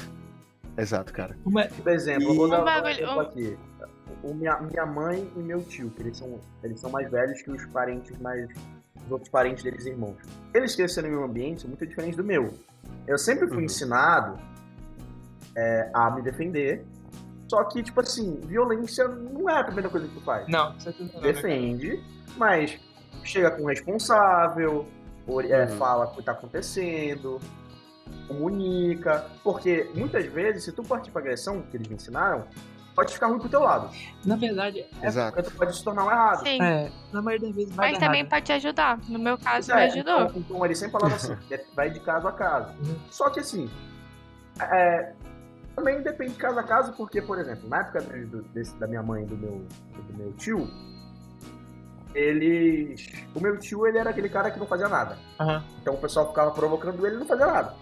Exato, 0.76 1.12
cara. 1.12 1.36
Uma- 1.44 1.66
Por 1.66 1.92
exemplo, 1.92 2.24
eu 2.28 2.32
E- 2.32 2.36
vou 2.36 2.48
dar 2.48 2.82
Um 2.82 2.88
exemplo 2.88 3.20
aqui. 3.20 3.58
O 4.22 4.34
minha, 4.34 4.58
minha 4.60 4.84
mãe 4.86 5.30
e 5.36 5.38
meu 5.38 5.62
tio, 5.62 5.90
que 5.90 6.02
eles 6.02 6.16
são, 6.18 6.38
eles 6.62 6.80
são 6.80 6.90
mais 6.90 7.10
velhos 7.10 7.40
que 7.42 7.50
os 7.50 7.64
parentes 7.66 8.16
mais. 8.18 8.48
os 9.06 9.10
outros 9.10 9.30
parentes 9.30 9.64
deles 9.64 9.86
irmãos. 9.86 10.16
Eles 10.54 10.76
cresceram 10.76 11.08
em 11.08 11.16
um 11.16 11.24
ambiente 11.24 11.66
muito 11.66 11.84
diferente 11.86 12.16
do 12.16 12.22
meu. 12.24 12.52
Eu 13.06 13.16
sempre 13.18 13.46
fui 13.48 13.56
Uhum. 13.58 13.62
ensinado 13.64 14.38
é, 15.56 15.90
a 15.92 16.10
me 16.10 16.22
defender. 16.22 16.84
Só 17.48 17.64
que, 17.64 17.82
tipo 17.82 18.00
assim, 18.00 18.38
violência 18.44 19.08
não 19.08 19.48
é 19.50 19.58
a 19.58 19.64
primeira 19.64 19.88
coisa 19.88 20.06
que 20.06 20.14
tu 20.14 20.20
faz. 20.20 20.46
Não, 20.48 20.78
certeza 20.78 21.12
não. 21.12 21.20
né? 21.20 21.32
Defende, 21.32 22.00
mas 22.36 22.78
chega 23.24 23.50
com 23.50 23.64
o 23.64 23.66
responsável, 23.66 24.86
é, 25.48 25.62
Uhum. 25.64 25.68
fala 25.76 26.04
o 26.04 26.14
que 26.14 26.22
tá 26.22 26.32
acontecendo, 26.32 27.40
comunica. 28.28 29.26
Porque 29.42 29.90
muitas 29.94 30.24
vezes, 30.26 30.64
se 30.64 30.72
tu 30.72 30.82
partir 30.82 31.10
pra 31.10 31.20
agressão, 31.20 31.62
que 31.62 31.76
eles 31.76 31.88
me 31.88 31.94
ensinaram, 31.94 32.44
pode 32.94 33.12
ficar 33.14 33.28
ruim 33.28 33.38
pro 33.38 33.48
teu 33.48 33.60
lado. 33.60 33.90
Na 34.24 34.36
verdade, 34.36 34.84
Exato. 35.02 35.34
Porque 35.34 35.50
tu 35.50 35.56
pode 35.56 35.76
se 35.76 35.82
tornar 35.84 36.04
um 36.04 36.10
errado. 36.10 36.42
Sim. 36.44 36.62
é, 36.62 36.90
na 37.12 37.22
maioria 37.22 37.46
das 37.48 37.56
vezes 37.56 37.74
vai 37.74 37.90
Mas 37.92 37.98
dar 37.98 38.06
também 38.06 38.20
errado. 38.20 38.30
pode 38.30 38.44
te 38.46 38.52
ajudar. 38.52 38.98
No 39.08 39.18
meu 39.18 39.38
caso, 39.38 39.72
É, 39.72 39.74
me 39.76 39.82
ajudou. 39.92 40.20
Então, 40.22 40.40
então 40.40 40.64
ele 40.64 40.74
sempre 40.74 40.92
falava 40.92 41.14
assim, 41.14 41.36
que 41.48 41.60
vai 41.74 41.90
de 41.90 42.00
caso 42.00 42.28
a 42.28 42.32
caso. 42.32 42.72
Uhum. 42.84 42.96
Só 43.10 43.30
que 43.30 43.40
assim, 43.40 43.70
é, 44.60 45.12
também 45.74 46.02
depende 46.02 46.32
de 46.32 46.38
caso 46.38 46.58
a 46.58 46.62
caso, 46.62 46.92
porque, 46.92 47.22
por 47.22 47.38
exemplo, 47.38 47.68
na 47.68 47.80
época 47.80 48.00
do- 48.02 48.42
desse- 48.52 48.76
da 48.76 48.86
minha 48.86 49.02
mãe 49.02 49.22
e 49.22 49.26
do 49.26 49.36
meu, 49.36 49.64
do 50.08 50.14
meu 50.18 50.32
tio, 50.32 50.68
eles. 52.14 53.08
O 53.34 53.40
meu 53.40 53.56
tio 53.58 53.86
ele 53.86 53.98
era 53.98 54.10
aquele 54.10 54.28
cara 54.28 54.50
que 54.50 54.58
não 54.58 54.66
fazia 54.66 54.88
nada. 54.88 55.16
Aham. 55.38 55.62
Então 55.80 55.94
o 55.94 55.98
pessoal 55.98 56.28
ficava 56.28 56.50
provocando 56.50 57.06
ele 57.06 57.16
e 57.16 57.18
não 57.20 57.26
fazia 57.26 57.46
nada. 57.46 57.74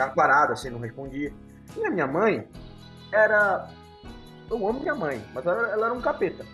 Ficava 0.00 0.14
parado, 0.14 0.52
assim, 0.54 0.70
não 0.70 0.78
respondia. 0.78 1.30
E 1.76 1.84
a 1.84 1.90
minha 1.90 2.06
mãe 2.06 2.48
era. 3.12 3.68
Eu 4.50 4.66
amo 4.66 4.80
minha 4.80 4.94
mãe, 4.94 5.22
mas 5.34 5.44
ela, 5.44 5.68
ela 5.68 5.86
era 5.86 5.94
um 5.94 6.00
capeta. 6.00 6.44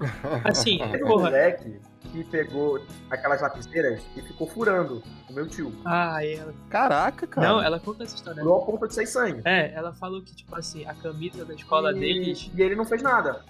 Assim, 0.42 0.78
Teve 0.78 1.04
um 1.04 1.08
porra. 1.08 1.24
moleque 1.24 1.80
que 2.10 2.24
pegou 2.24 2.80
aquelas 3.10 3.40
lapiseiras 3.40 4.02
e 4.16 4.22
ficou 4.22 4.48
furando 4.48 5.02
o 5.28 5.32
meu 5.32 5.46
tio. 5.46 5.72
Ah, 5.84 6.24
ela. 6.24 6.52
Caraca, 6.68 7.26
cara. 7.26 7.46
Não, 7.46 7.62
ela 7.62 7.78
conta 7.78 8.02
essa 8.02 8.16
história. 8.16 8.42
Furou 8.42 8.62
a 8.62 8.66
ponta 8.66 8.88
de 8.88 8.94
sair 8.94 9.06
sangue. 9.06 9.42
É, 9.44 9.72
ela 9.74 9.92
falou 9.92 10.22
que, 10.22 10.34
tipo 10.34 10.56
assim, 10.56 10.84
a 10.86 10.94
camisa 10.94 11.44
da 11.44 11.54
escola 11.54 11.92
e, 11.92 12.00
deles. 12.00 12.50
E 12.52 12.62
ele 12.62 12.74
não 12.74 12.84
fez 12.84 13.02
nada. 13.02 13.44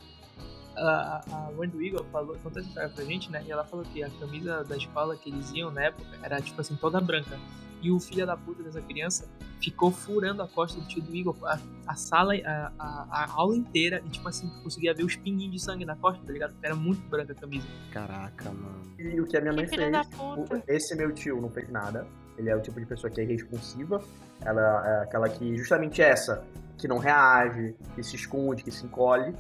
A, 0.77 1.25
a 1.31 1.53
mãe 1.53 1.69
do 1.69 1.81
Igor 1.81 2.05
falou, 2.11 2.37
contou 2.43 2.61
essa 2.61 2.69
história 2.69 2.91
pra 2.91 3.05
gente, 3.05 3.31
né? 3.31 3.43
E 3.47 3.53
ela 3.53 3.65
falou 3.65 3.85
que 3.85 4.03
a 4.03 4.11
camisa 4.11 4.65
da 4.65 4.77
escola 4.77 5.17
que 5.17 5.31
eles 5.31 5.53
iam 5.53 5.71
na 5.71 5.85
época 5.85 6.19
era, 6.23 6.41
tipo 6.43 6.61
assim, 6.61 6.75
toda 6.77 7.01
branca. 7.01 7.39
E 7.85 7.91
o 7.91 8.01
filho 8.01 8.27
da 8.27 8.35
puta 8.35 8.63
dessa 8.63 8.81
criança 8.81 9.29
ficou 9.61 9.91
furando 9.91 10.43
a 10.43 10.49
costa 10.49 10.81
do 10.81 10.89
tio 10.89 11.03
do 11.03 11.15
Igor 11.15 11.37
a, 11.45 11.59
a 11.87 11.95
sala, 11.95 12.33
a, 12.35 12.73
a, 12.79 13.07
a 13.11 13.33
aula 13.33 13.55
inteira, 13.55 14.03
e 14.07 14.09
tipo 14.09 14.27
assim, 14.27 14.49
conseguia 14.63 14.95
ver 14.95 15.05
os 15.05 15.17
pinguinhos 15.17 15.53
de 15.53 15.63
sangue 15.63 15.85
na 15.85 15.95
costa, 15.95 16.25
tá 16.25 16.33
ligado? 16.33 16.55
Era 16.63 16.75
muito 16.75 17.07
branca 17.11 17.35
a 17.35 17.37
camisa. 17.37 17.69
Caraca, 17.93 18.51
mano. 18.51 18.81
E 18.99 19.21
o 19.21 19.27
que 19.27 19.37
a 19.37 19.41
minha 19.43 19.53
mãe 19.53 19.67
Que 19.67 19.77
fez. 19.77 20.65
Esse 20.67 20.97
meu 20.97 21.13
tio 21.13 21.43
não 21.43 21.51
fez 21.51 21.69
nada. 21.69 22.07
Ele 22.39 22.49
é 22.49 22.57
o 22.57 22.63
tipo 22.63 22.81
de 22.81 22.87
pessoa 22.87 23.11
que 23.11 23.21
é 23.21 23.25
irresponsiva. 23.25 24.03
Ela 24.41 24.89
é 24.89 25.03
aquela 25.03 25.29
que, 25.29 25.55
justamente 25.59 26.01
essa, 26.01 26.43
que 26.79 26.89
não 26.89 26.97
reage, 26.97 27.77
que 27.95 28.03
se 28.03 28.17
esconde, 28.17 28.65
que 28.65 28.71
se 28.71 28.87
encolhe. 28.87 29.35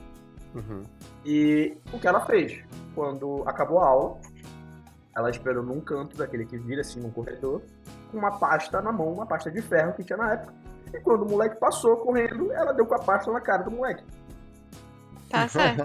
Uhum. 0.54 0.82
E 1.24 1.78
o 1.94 1.98
que 1.98 2.06
ela 2.06 2.20
fez? 2.26 2.62
Quando 2.94 3.42
acabou 3.46 3.80
a 3.80 3.86
aula, 3.86 4.20
ela 5.16 5.30
esperou 5.30 5.62
num 5.62 5.80
canto 5.80 6.16
daquele 6.16 6.44
que 6.44 6.58
vira 6.58 6.82
assim 6.82 7.00
num 7.00 7.10
corredor, 7.10 7.62
com 8.14 8.18
uma 8.20 8.38
pasta 8.38 8.80
na 8.80 8.92
mão, 8.92 9.12
uma 9.12 9.26
pasta 9.26 9.50
de 9.50 9.60
ferro 9.60 9.92
que 9.94 10.04
tinha 10.04 10.16
na 10.16 10.32
época. 10.34 10.54
E 10.92 11.00
quando 11.00 11.22
o 11.26 11.28
moleque 11.28 11.56
passou 11.56 11.96
correndo, 11.98 12.52
ela 12.52 12.72
deu 12.72 12.86
com 12.86 12.94
a 12.94 12.98
pasta 13.00 13.30
na 13.32 13.40
cara 13.40 13.64
do 13.64 13.70
moleque. 13.72 14.04
Tá 15.28 15.46
certo. 15.48 15.82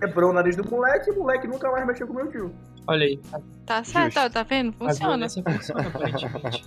Quebrou 0.00 0.30
o 0.30 0.32
nariz 0.32 0.56
do 0.56 0.68
moleque 0.68 1.10
e 1.10 1.12
o 1.12 1.18
moleque 1.18 1.46
nunca 1.46 1.70
mais 1.70 1.86
mexeu 1.86 2.06
com 2.06 2.14
meu 2.14 2.30
tio. 2.30 2.52
Olha 2.86 3.04
aí, 3.04 3.20
Tá 3.66 3.84
certo, 3.84 4.14
Justo. 4.14 4.30
tá 4.32 4.42
vendo? 4.42 4.72
Funciona. 4.72 5.28
funciona, 5.28 5.86
aparentemente. 5.86 6.64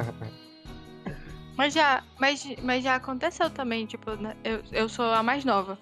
Mas 1.58 1.74
já, 1.74 2.04
mas, 2.20 2.46
mas 2.62 2.84
já 2.84 2.96
aconteceu 2.96 3.50
também, 3.50 3.86
tipo, 3.86 4.12
né, 4.12 4.36
eu, 4.44 4.62
eu 4.72 4.90
sou 4.90 5.06
a 5.06 5.24
mais 5.24 5.44
nova. 5.46 5.78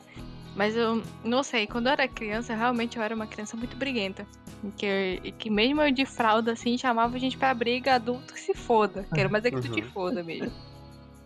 Mas 0.55 0.75
eu 0.75 1.01
não 1.23 1.41
sei, 1.41 1.65
quando 1.65 1.87
eu 1.87 1.93
era 1.93 2.07
criança, 2.07 2.53
realmente 2.55 2.97
eu 2.97 3.03
era 3.03 3.15
uma 3.15 3.25
criança 3.25 3.57
muito 3.57 3.75
briguenta. 3.75 4.25
E 4.63 4.71
Que, 4.71 5.31
que 5.39 5.49
mesmo 5.49 5.81
eu 5.81 5.91
de 5.91 6.05
fralda, 6.05 6.51
assim, 6.51 6.77
chamava 6.77 7.15
a 7.15 7.19
gente 7.19 7.37
pra 7.37 7.53
briga 7.53 7.95
adulto 7.95 8.33
que 8.33 8.39
se 8.39 8.53
foda. 8.53 9.05
Quero 9.13 9.31
mais 9.31 9.43
é 9.45 9.51
que 9.51 9.59
tu 9.59 9.69
te 9.69 9.81
Uhum. 9.81 9.89
foda 9.89 10.23
mesmo. 10.23 10.51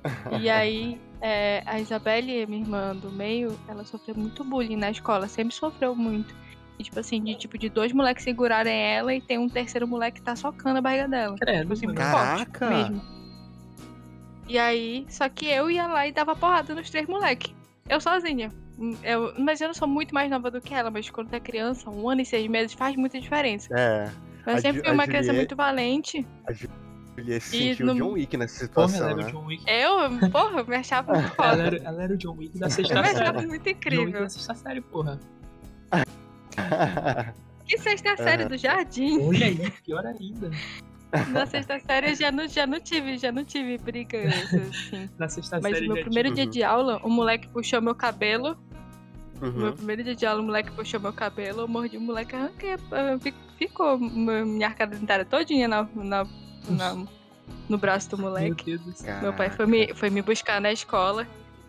E 0.40 0.50
aí, 0.50 1.00
é, 1.22 1.64
a 1.66 1.80
Isabelle, 1.80 2.46
minha 2.48 2.62
irmã 2.62 2.96
do 2.96 3.10
meio, 3.12 3.58
ela 3.68 3.84
sofreu 3.86 4.16
muito 4.16 4.44
bullying 4.44 4.76
na 4.76 4.92
escola, 4.92 5.28
sempre 5.28 5.54
sofreu 5.56 5.96
muito. 5.96 6.34
E, 6.80 6.84
tipo 6.84 7.00
assim, 7.00 7.22
de 7.24 7.36
tipo 7.36 7.58
de 7.58 7.70
dois 7.70 7.92
moleques 7.92 8.24
segurarem 8.24 8.74
ela 8.78 9.14
e 9.14 9.20
tem 9.22 9.38
um 9.38 9.50
terceiro 9.50 9.88
moleque 9.88 10.20
que 10.20 10.26
tá 10.26 10.36
socando 10.36 10.78
a 10.80 10.82
barriga 10.82 11.08
dela. 11.08 11.36
Credo, 11.40 11.62
Tipo 11.62 11.74
assim, 11.74 11.94
Caraca! 11.94 12.70
mesmo. 12.70 13.02
E 14.48 14.58
aí, 14.58 15.06
só 15.10 15.28
que 15.28 15.46
eu 15.48 15.70
ia 15.70 15.88
lá 15.88 16.08
e 16.08 16.12
dava 16.12 16.36
porrada 16.36 16.74
nos 16.76 16.90
três 16.90 17.08
moleques. 17.08 17.54
Eu 17.90 18.00
sozinha. 18.00 18.52
Eu, 19.04 19.34
mas 19.40 19.60
eu 19.60 19.68
não 19.68 19.74
sou 19.74 19.88
muito 19.88 20.14
mais 20.14 20.30
nova 20.30 20.52
do 20.52 20.62
que 20.62 20.74
ela, 20.74 20.92
mas 20.92 21.10
quando 21.10 21.30
tu 21.30 21.36
é 21.36 21.40
criança, 21.40 21.90
um 21.90 22.08
ano 22.10 22.22
e 22.22 22.26
seis 22.26 22.48
meses 22.48 22.74
faz 22.74 22.96
muita 22.96 23.20
diferença. 23.20 23.68
É, 23.76 24.10
Eu 24.46 24.54
A 24.56 24.62
sempre 24.62 24.82
fui 24.82 24.90
a 24.90 24.94
uma 24.94 25.06
criança 25.06 25.28
Juliette- 25.28 25.38
muito 25.38 25.56
valente. 25.56 26.28
ele 27.18 27.40
se 27.40 27.58
E 27.58 27.70
sentiu 27.72 27.86
no- 27.88 27.96
John 27.96 28.12
Wick 28.12 28.38
nessa 28.38 28.68
Porra, 28.68 28.88
situação, 28.88 29.10
ela 29.10 29.22
era 29.22 29.24
né? 29.24 29.28
o 29.30 29.32
John 29.42 29.46
Wick. 29.48 29.64
Eu, 29.68 30.30
porra, 30.30 30.60
eu 30.60 30.68
me 30.68 30.76
achava 30.76 31.14
muito 31.14 31.26
Ela 31.26 31.36
foda. 31.50 31.64
era, 31.64 31.78
ela 31.78 32.04
era 32.04 32.14
o 32.14 32.18
John 32.18 32.36
Wick 32.38 32.60
da 32.60 32.68
Eu 32.68 32.72
sexta 32.72 32.94
me 32.94 33.00
achava 33.02 33.16
série. 33.40 33.48
muito 33.48 33.64
John 33.64 33.70
Wick 33.70 33.70
incrível. 33.72 34.22
da 34.22 34.30
sexta 34.30 34.54
série, 34.54 34.82
porra. 34.82 35.20
Que 37.66 37.78
sexta 37.78 38.16
série 38.18 38.46
do 38.46 38.58
jardim? 38.58 39.20
Olha 39.28 39.46
aí, 39.48 39.72
pior 39.84 40.06
ainda. 40.06 40.52
Na 41.30 41.46
sexta 41.46 41.80
série 41.80 42.12
eu 42.12 42.16
já 42.16 42.32
não, 42.32 42.48
já 42.48 42.68
não 42.68 42.80
tive, 42.80 43.18
já 43.18 43.32
não 43.32 43.44
tive 43.44 43.78
briga 43.78 44.20
assim. 44.28 45.10
Na 45.18 45.28
sexta 45.28 45.60
Mas 45.62 45.74
série 45.74 45.88
no 45.88 45.96
meu 45.96 46.04
primeiro 46.04 46.30
Uhum. 46.30 46.36
dia 46.36 46.46
de 46.48 46.64
aula, 46.64 47.00
o 47.04 47.10
moleque 47.10 47.48
puxou 47.50 47.82
meu 47.82 47.96
cabelo. 47.96 48.58
No 49.42 49.52
meu 49.52 49.68
Uhum. 49.68 49.72
primeiro 49.74 50.04
dia 50.04 50.16
de 50.16 50.26
aula, 50.26 50.42
o 50.42 50.46
moleque 50.46 50.72
puxou 50.72 51.00
meu 51.00 51.14
cabelo, 51.14 51.62
eu 51.62 51.68
mordi 51.68 51.98
o 51.98 52.02
moleque, 52.02 52.36
arranquei, 52.36 52.76
fi- 53.22 53.34
ficou 53.58 53.98
minha 54.00 54.68
arcada 54.68 54.96
dentária 54.96 55.26
todinha 55.26 55.68
na, 55.68 55.88
na, 55.94 56.26
na- 56.68 57.06
no 57.70 57.78
braço 57.78 58.10
do 58.10 58.18
Meu 58.18 58.28
moleque. 58.30 58.66
Deus 58.66 58.82
do 58.82 58.94
céu. 58.94 59.22
Meu 59.22 59.34
pai 59.34 59.50
foi 59.50 59.66
me, 59.68 59.94
foi 59.94 60.10
me 60.10 60.22
buscar 60.22 60.60
na 60.60 60.72
escola 60.72 61.28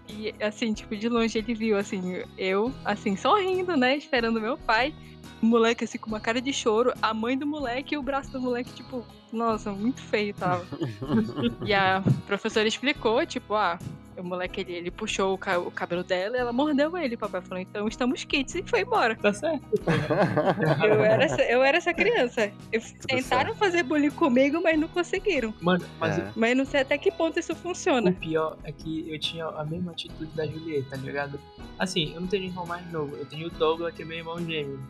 e, 0.08 0.34
assim, 0.40 0.72
tipo, 0.72 0.96
de 0.96 1.08
longe 1.08 1.36
ele 1.38 1.54
viu, 1.54 1.76
assim, 1.76 2.22
eu, 2.38 2.72
assim, 2.84 3.16
sorrindo, 3.16 3.76
né, 3.76 3.96
esperando 3.96 4.40
meu 4.40 4.56
pai. 4.56 4.94
O 5.42 5.46
moleque, 5.46 5.84
assim, 5.84 5.98
com 5.98 6.08
uma 6.08 6.18
cara 6.18 6.40
de 6.40 6.52
choro, 6.52 6.92
a 7.02 7.12
mãe 7.14 7.36
do 7.38 7.46
moleque 7.46 7.94
e 7.94 7.98
o 7.98 8.02
braço 8.02 8.32
do 8.32 8.40
moleque, 8.40 8.72
tipo, 8.72 9.04
nossa, 9.32 9.70
muito 9.70 10.00
feio 10.00 10.32
tava. 10.34 10.66
E 11.64 11.72
a 11.74 12.02
professora 12.26 12.66
explicou, 12.66 13.24
tipo, 13.26 13.54
ah, 13.54 13.78
o 14.18 14.24
moleque, 14.24 14.60
ele, 14.60 14.72
ele 14.72 14.90
puxou 14.90 15.34
o, 15.34 15.38
ca- 15.38 15.58
o 15.58 15.70
cabelo 15.70 16.02
dela 16.04 16.36
e 16.36 16.40
ela 16.40 16.52
mordeu 16.52 16.96
ele. 16.96 17.14
O 17.14 17.18
papai 17.18 17.40
falou, 17.42 17.58
então 17.62 17.86
estamos 17.88 18.24
kits 18.24 18.54
e 18.56 18.62
foi 18.62 18.80
embora. 18.82 19.14
Tá 19.16 19.32
certo. 19.32 19.64
Eu 20.84 21.04
era 21.04 21.24
essa, 21.24 21.42
eu 21.42 21.62
era 21.62 21.76
essa 21.78 21.94
criança. 21.94 22.50
Eu- 22.72 22.80
tentaram 23.06 23.54
fazer 23.54 23.82
bullying 23.82 24.10
comigo, 24.10 24.60
mas 24.62 24.78
não 24.78 24.88
conseguiram. 24.88 25.54
Mano, 25.60 25.84
mas 25.98 26.18
É. 26.18 26.32
Mas 26.34 26.56
não 26.56 26.64
sei 26.64 26.80
até 26.80 26.96
que 26.98 27.10
ponto 27.10 27.38
isso 27.38 27.52
o 27.52 27.56
funciona. 27.56 28.12
pior 28.12 28.56
é 28.64 28.72
que 28.72 29.10
eu 29.10 29.18
tinha 29.18 29.46
a 29.46 29.64
mesma 29.64 29.92
atitude 29.92 30.30
da 30.34 30.46
Julieta, 30.46 30.90
tá 30.90 30.96
ligado? 30.96 31.40
Assim, 31.78 32.12
eu 32.14 32.20
não 32.20 32.28
tenho 32.28 32.44
irmão 32.44 32.66
mais 32.66 32.90
novo. 32.92 33.14
Eu 33.16 33.26
tenho 33.26 33.46
o 33.46 33.50
Douglas, 33.50 33.94
que 33.94 34.02
é 34.02 34.04
meu 34.04 34.18
irmão 34.18 34.38
gêmeo. 34.38 34.80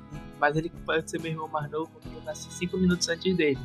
Mas 0.41 0.57
ele 0.57 0.71
pode 0.87 1.11
ser 1.11 1.21
meu 1.21 1.33
irmão 1.33 1.49
mais 1.49 1.71
novo 1.71 1.91
porque 1.93 2.09
eu 2.17 2.23
nasci 2.23 2.51
cinco 2.53 2.77
minutos 2.79 3.09
antes 3.09 3.37
dele. 3.37 3.59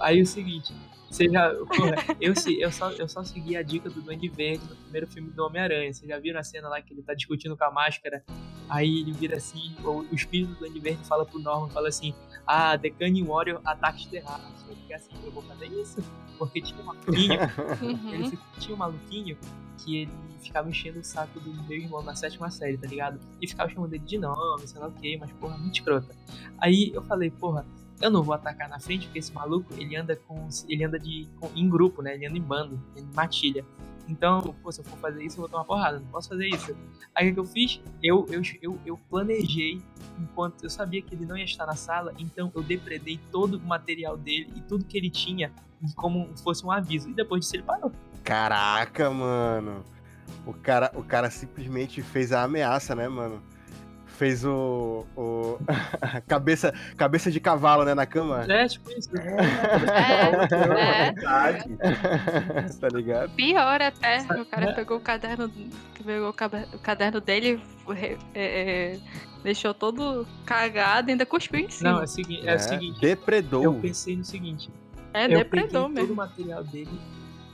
Aí 0.00 0.18
é 0.18 0.22
o 0.22 0.26
seguinte, 0.26 0.74
você 1.12 1.28
já. 1.28 1.54
Porra, 1.54 1.94
eu, 2.20 2.32
eu, 2.58 2.72
só, 2.72 2.90
eu 2.92 3.08
só 3.08 3.22
segui 3.24 3.56
a 3.56 3.62
dica 3.62 3.88
do 3.90 4.00
Duende 4.00 4.28
Verde 4.28 4.64
no 4.68 4.76
primeiro 4.76 5.06
filme 5.06 5.30
do 5.30 5.44
Homem-Aranha. 5.44 5.92
Vocês 5.92 6.08
já 6.08 6.18
viram 6.18 6.40
a 6.40 6.42
cena 6.42 6.68
lá 6.68 6.80
que 6.80 6.92
ele 6.92 7.02
tá 7.02 7.14
discutindo 7.14 7.56
com 7.56 7.64
a 7.64 7.70
máscara? 7.70 8.24
Aí 8.68 9.00
ele 9.00 9.12
vira 9.12 9.36
assim, 9.36 9.74
o, 9.84 10.00
o 10.00 10.14
espírito 10.14 10.52
do 10.54 10.58
Duende 10.60 10.80
Verde 10.80 11.04
fala 11.06 11.26
pro 11.26 11.38
Norman, 11.38 11.68
fala 11.70 11.88
assim, 11.88 12.14
ah, 12.46 12.78
The 12.78 12.90
Cunning 12.90 13.24
Warrior 13.26 13.60
ataque 13.64 14.08
terráqueos. 14.08 14.62
Eu 14.68 14.76
fiquei 14.76 14.96
assim, 14.96 15.10
eu 15.24 15.30
vou 15.30 15.42
fazer 15.42 15.66
isso? 15.66 16.00
Porque 16.38 16.60
tinha 16.62 16.80
um 16.80 16.84
maluquinho, 16.84 17.38
ele 18.10 18.22
Uhum. 18.24 18.30
fi- 18.30 18.38
tinha 18.58 18.74
um 18.74 18.78
maluquinho 18.78 19.36
que 19.84 19.96
ele 20.02 20.10
ficava 20.40 20.68
enchendo 20.68 21.00
o 21.00 21.04
saco 21.04 21.38
do 21.40 21.52
meu 21.64 21.78
irmão 21.78 22.02
na 22.02 22.14
sétima 22.14 22.50
série, 22.50 22.78
tá 22.78 22.86
ligado? 22.88 23.20
E 23.40 23.46
ficava 23.46 23.68
chamando 23.70 23.92
ele 23.92 24.02
de 24.04 24.16
nome, 24.18 24.66
sei 24.66 24.80
lá 24.80 24.88
o 24.88 24.92
que, 24.92 25.16
mas 25.18 25.30
porra, 25.32 25.56
muito 25.58 25.74
escrota. 25.74 26.14
Aí 26.58 26.90
eu 26.94 27.02
falei, 27.02 27.30
porra, 27.30 27.66
eu 28.02 28.10
não 28.10 28.22
vou 28.22 28.34
atacar 28.34 28.68
na 28.68 28.78
frente, 28.80 29.06
porque 29.06 29.18
esse 29.20 29.32
maluco, 29.32 29.72
ele 29.78 29.96
anda 29.96 30.14
com. 30.16 30.48
Ele 30.68 30.84
anda 30.84 30.98
de. 30.98 31.28
com- 31.40 31.50
em 31.54 31.68
grupo, 31.68 32.02
né? 32.02 32.14
Ele 32.14 32.26
anda 32.26 32.36
em 32.36 32.42
bando, 32.42 32.80
em 32.96 33.04
matilha. 33.14 33.64
Então, 34.08 34.40
pô, 34.62 34.70
se 34.72 34.80
eu 34.80 34.84
for 34.84 34.98
fazer 34.98 35.22
isso, 35.24 35.36
eu 35.36 35.42
vou 35.42 35.48
tomar 35.48 35.64
porrada, 35.64 36.00
não 36.00 36.06
posso 36.08 36.28
fazer 36.28 36.48
isso. 36.48 36.76
Aí 37.14 37.30
o 37.30 37.34
que 37.34 37.38
eu 37.40 37.44
fiz? 37.44 37.80
Eu, 38.02 38.26
eu, 38.30 38.42
eu, 38.60 38.78
eu 38.84 38.98
planejei, 39.08 39.80
enquanto 40.18 40.64
eu 40.64 40.68
sabia 40.70 41.00
que 41.00 41.14
ele 41.14 41.24
não 41.24 41.36
ia 41.36 41.44
estar 41.44 41.64
na 41.64 41.76
sala, 41.76 42.12
então 42.18 42.50
eu 42.54 42.62
depredei 42.62 43.18
todo 43.30 43.58
o 43.58 43.60
material 43.60 44.16
dele 44.16 44.52
e 44.56 44.60
tudo 44.62 44.84
que 44.84 44.98
ele 44.98 45.08
tinha 45.08 45.52
como 45.94 46.28
fosse 46.38 46.66
um 46.66 46.70
aviso. 46.70 47.08
E 47.10 47.14
depois 47.14 47.42
disso 47.42 47.54
ele 47.56 47.62
parou. 47.62 47.92
Caraca, 48.24 49.08
mano. 49.08 49.84
O 50.44 50.52
cara, 50.52 50.90
o 50.94 51.04
cara 51.04 51.30
simplesmente 51.30 52.02
fez 52.02 52.32
a 52.32 52.42
ameaça, 52.42 52.94
né, 52.96 53.08
mano? 53.08 53.40
Fez 54.18 54.44
o. 54.44 55.04
o 55.16 55.58
cabeça, 56.28 56.72
cabeça 56.96 57.30
de 57.30 57.40
cavalo, 57.40 57.84
né, 57.84 57.94
na 57.94 58.06
cama? 58.06 58.44
É, 58.48 58.68
tipo 58.68 58.90
isso. 58.90 59.08
É, 59.18 59.36
é. 59.36 61.12
Verdade. 61.12 61.76
tá 62.80 62.88
ligado? 62.88 63.30
Pior 63.34 63.82
até, 63.82 64.18
o 64.40 64.44
cara 64.46 64.66
né? 64.66 64.72
pegou 64.74 64.96
o 64.98 65.00
caderno, 65.00 65.50
pegou 66.04 66.28
o 66.30 66.78
caderno 66.78 67.20
dele, 67.20 67.60
é, 67.96 68.16
é, 68.34 68.98
deixou 69.42 69.74
todo 69.74 70.26
cagado 70.44 71.08
e 71.08 71.12
ainda 71.12 71.26
cuspiu 71.26 71.60
em 71.60 71.70
cima. 71.70 71.92
Não, 71.92 72.00
é 72.00 72.04
o 72.04 72.06
seguinte. 72.08 72.48
É, 72.48 72.54
o 72.54 72.58
seguinte 72.58 73.00
Depredou. 73.00 73.64
eu 73.64 73.74
pensei 73.74 74.16
no 74.16 74.24
seguinte. 74.24 74.70
é, 75.12 75.24
eu 75.24 75.38
depredou 75.38 75.44
peguei 75.44 75.68
todo 75.78 75.86
o 75.86 75.88
mesmo. 75.94 76.14
material 76.14 76.64
dele, 76.64 77.00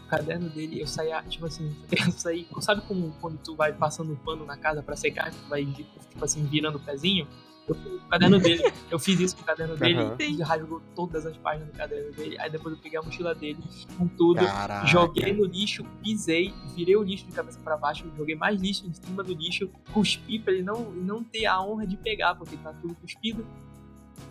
caderno 0.09 0.49
dele, 0.49 0.81
eu 0.81 0.87
saía, 0.87 1.23
tipo 1.23 1.47
assim, 1.47 1.75
eu 1.93 2.13
saí, 2.13 2.47
sabe 2.61 2.83
como 2.83 3.13
quando 3.21 3.39
tu 3.39 3.55
vai 3.55 3.73
passando 3.73 4.13
o 4.13 4.17
pano 4.17 4.45
na 4.45 4.57
casa 4.57 4.83
pra 4.83 4.97
secar, 4.97 5.31
tu 5.31 5.49
vai, 5.49 5.65
tipo 5.65 6.25
assim, 6.25 6.45
virando 6.45 6.77
o 6.79 6.81
pezinho? 6.81 7.27
Eu 7.69 7.75
o 7.75 8.09
caderno 8.09 8.39
dele, 8.39 8.63
eu 8.91 8.99
fiz 8.99 9.21
isso 9.21 9.37
com 9.37 9.43
o 9.43 9.45
caderno 9.45 9.77
dele, 9.77 10.01
Aham. 10.01 10.17
e 10.19 10.43
rasgou 10.43 10.81
todas 10.97 11.27
as 11.27 11.37
páginas 11.37 11.69
do 11.69 11.77
caderno 11.77 12.11
dele, 12.13 12.39
aí 12.41 12.51
depois 12.51 12.75
eu 12.75 12.81
peguei 12.83 12.99
a 12.99 13.03
mochila 13.03 13.35
dele 13.35 13.59
com 13.99 14.09
tudo, 14.09 14.45
Caraca. 14.47 14.87
joguei 14.87 15.35
no 15.35 15.45
lixo, 15.45 15.85
pisei, 16.03 16.55
virei 16.75 16.97
o 16.97 17.03
lixo 17.03 17.27
de 17.27 17.33
cabeça 17.33 17.61
pra 17.63 17.77
baixo, 17.77 18.11
joguei 18.17 18.35
mais 18.35 18.59
lixo 18.61 18.87
em 18.87 18.95
cima 18.95 19.23
do 19.23 19.35
lixo, 19.35 19.69
cuspi 19.93 20.39
pra 20.39 20.55
ele 20.55 20.63
não, 20.63 20.91
não 20.91 21.23
ter 21.23 21.45
a 21.45 21.61
honra 21.61 21.87
de 21.87 21.99
pegar, 21.99 22.35
porque 22.35 22.57
tá 22.57 22.73
tudo 22.73 22.95
cuspido. 22.95 23.45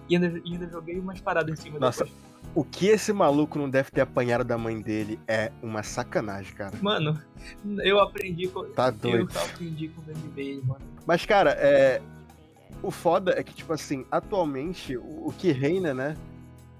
E 0.09 0.15
ainda, 0.15 0.41
e 0.43 0.53
ainda 0.53 0.67
joguei 0.69 0.97
umas 0.99 1.19
paradas 1.19 1.59
em 1.59 1.61
cima 1.61 1.79
Nossa. 1.79 2.05
depois. 2.05 2.27
O 2.55 2.63
que 2.63 2.87
esse 2.87 3.13
maluco 3.13 3.57
não 3.59 3.69
deve 3.69 3.91
ter 3.91 4.01
apanhado 4.01 4.43
da 4.43 4.57
mãe 4.57 4.81
dele 4.81 5.19
é 5.27 5.51
uma 5.61 5.83
sacanagem, 5.83 6.53
cara. 6.55 6.73
Mano, 6.81 7.21
eu 7.83 7.99
aprendi 7.99 8.47
com. 8.47 8.63
Tá 8.71 8.87
Eu 8.87 8.91
doido. 8.93 9.31
só 9.33 9.45
aprendi 9.45 9.89
com 9.89 10.01
o 10.01 10.65
mano. 10.65 10.81
Mas, 11.05 11.25
cara, 11.25 11.51
é. 11.51 12.01
O 12.81 12.91
foda 12.91 13.33
é 13.37 13.43
que, 13.43 13.53
tipo 13.53 13.73
assim, 13.73 14.05
atualmente, 14.11 14.95
o, 14.97 15.33
que 15.37 15.51
reina, 15.51 15.93
né? 15.93 16.15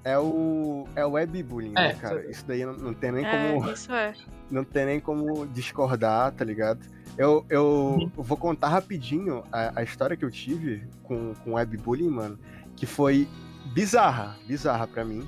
É 0.04 0.18
o. 0.18 0.88
É 0.96 1.06
o 1.06 1.12
webbullying, 1.12 1.72
né, 1.72 1.90
É, 1.90 1.94
cara? 1.94 2.30
isso- 2.30 2.46
daí 2.48 2.66
não, 2.66 2.74
não 2.74 2.94
tem 2.94 3.12
nem 3.12 3.26
É, 3.26 3.54
como. 3.54 3.72
isso 3.72 3.92
é. 3.94 4.14
Não 4.50 4.64
tem 4.64 4.86
nem 4.86 5.00
como 5.02 5.46
discordar, 5.48 6.32
tá 6.32 6.46
ligado? 6.46 6.80
Eu, 7.18 7.46
eu 7.50 8.10
vou 8.16 8.38
contar 8.38 8.70
rapidinho 8.70 9.44
a, 9.52 9.82
a 9.82 9.84
história 9.84 10.16
que 10.16 10.24
eu 10.24 10.32
tive 10.32 10.88
com, 11.04 11.34
com 11.44 11.56
webbullying, 11.56 12.08
mano, 12.10 12.40
que 12.74 12.86
foi 12.86 13.28
bizarra, 13.74 14.38
bizarra 14.48 14.88
pra 14.88 15.04
mim, 15.04 15.28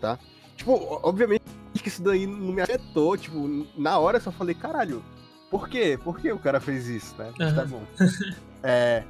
tá? 0.00 0.18
Tipo, 0.56 1.00
obviamente 1.02 1.42
que 1.82 1.88
isso 1.88 2.02
daí 2.02 2.26
não 2.26 2.52
me 2.52 2.60
afetou, 2.60 3.16
tipo, 3.16 3.66
na 3.76 3.98
hora 3.98 4.16
eu 4.16 4.20
só 4.20 4.32
falei, 4.32 4.54
caralho, 4.54 5.02
por 5.50 5.68
quê? 5.68 5.98
Por 6.02 6.18
que 6.18 6.32
o 6.32 6.38
cara 6.38 6.60
fez 6.60 6.88
isso, 6.88 7.14
né? 7.16 7.32
Mas 7.38 7.54
tá 7.54 7.64
bom. 7.64 7.82
É, 8.60 9.04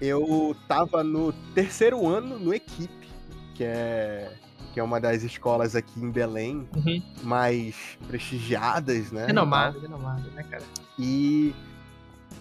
eu 0.00 0.54
tava 0.68 1.02
no 1.02 1.32
terceiro 1.52 2.06
ano 2.06 2.38
no 2.38 2.54
Equipe, 2.54 3.08
que 3.52 3.64
é, 3.64 4.32
que 4.72 4.78
é 4.78 4.82
uma 4.82 5.00
das 5.00 5.24
escolas 5.24 5.74
aqui 5.74 5.98
em 6.00 6.08
Belém, 6.08 6.68
Uhum. 6.76 7.02
mais 7.24 7.74
prestigiadas, 8.06 9.10
né? 9.10 9.26
Renomado, 9.26 9.80
renomado, 9.80 10.30
né, 10.30 10.44
cara? 10.44 10.62
E 10.96 11.52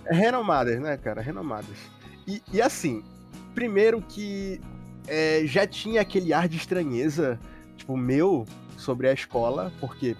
renomadas, 0.06 0.80
né, 0.80 0.98
cara? 0.98 1.20
Renomadas. 1.20 1.77
E, 2.27 2.44
e 2.54 2.62
assim, 2.62 3.04
primeiro 3.56 4.00
que 4.01 4.62
é, 5.08 5.42
já 5.46 5.65
tinha 5.65 6.01
aquele 6.01 6.32
ar 6.32 6.48
de 6.48 6.58
estranheza, 6.58 7.39
tipo, 7.75 7.96
meu, 7.98 8.46
sobre 8.77 9.08
a 9.08 9.13
escola, 9.13 9.72
porque 9.79 10.15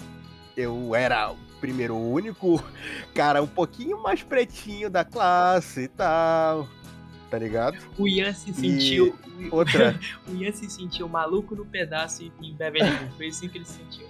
eu 0.55 0.95
era 0.95 1.31
o 1.31 1.38
primeiro 1.59 1.95
o 1.95 2.13
único 2.13 2.63
cara 3.13 3.41
um 3.41 3.47
pouquinho 3.47 4.01
mais 4.01 4.24
pretinho 4.24 4.89
da 4.89 5.03
classe 5.03 5.81
e 5.81 5.88
tal. 5.88 6.67
tá 7.29 7.38
ligado? 7.38 7.77
O 7.97 8.07
Ian 8.07 8.33
se 8.33 8.53
sentiu. 8.53 9.17
E 9.38 9.50
outra. 9.51 10.00
o 10.27 10.35
Ian 10.35 10.51
se 10.51 10.69
sentiu 10.69 11.09
maluco 11.09 11.55
no 11.55 11.65
pedaço 11.65 12.24
em 12.24 12.53
Beverly 12.55 12.88
Hills. 12.88 13.17
Foi 13.17 13.27
assim 13.27 13.50
que 13.50 13.57
ele 13.57 13.65
se 13.65 13.74
sentiu. 13.74 14.07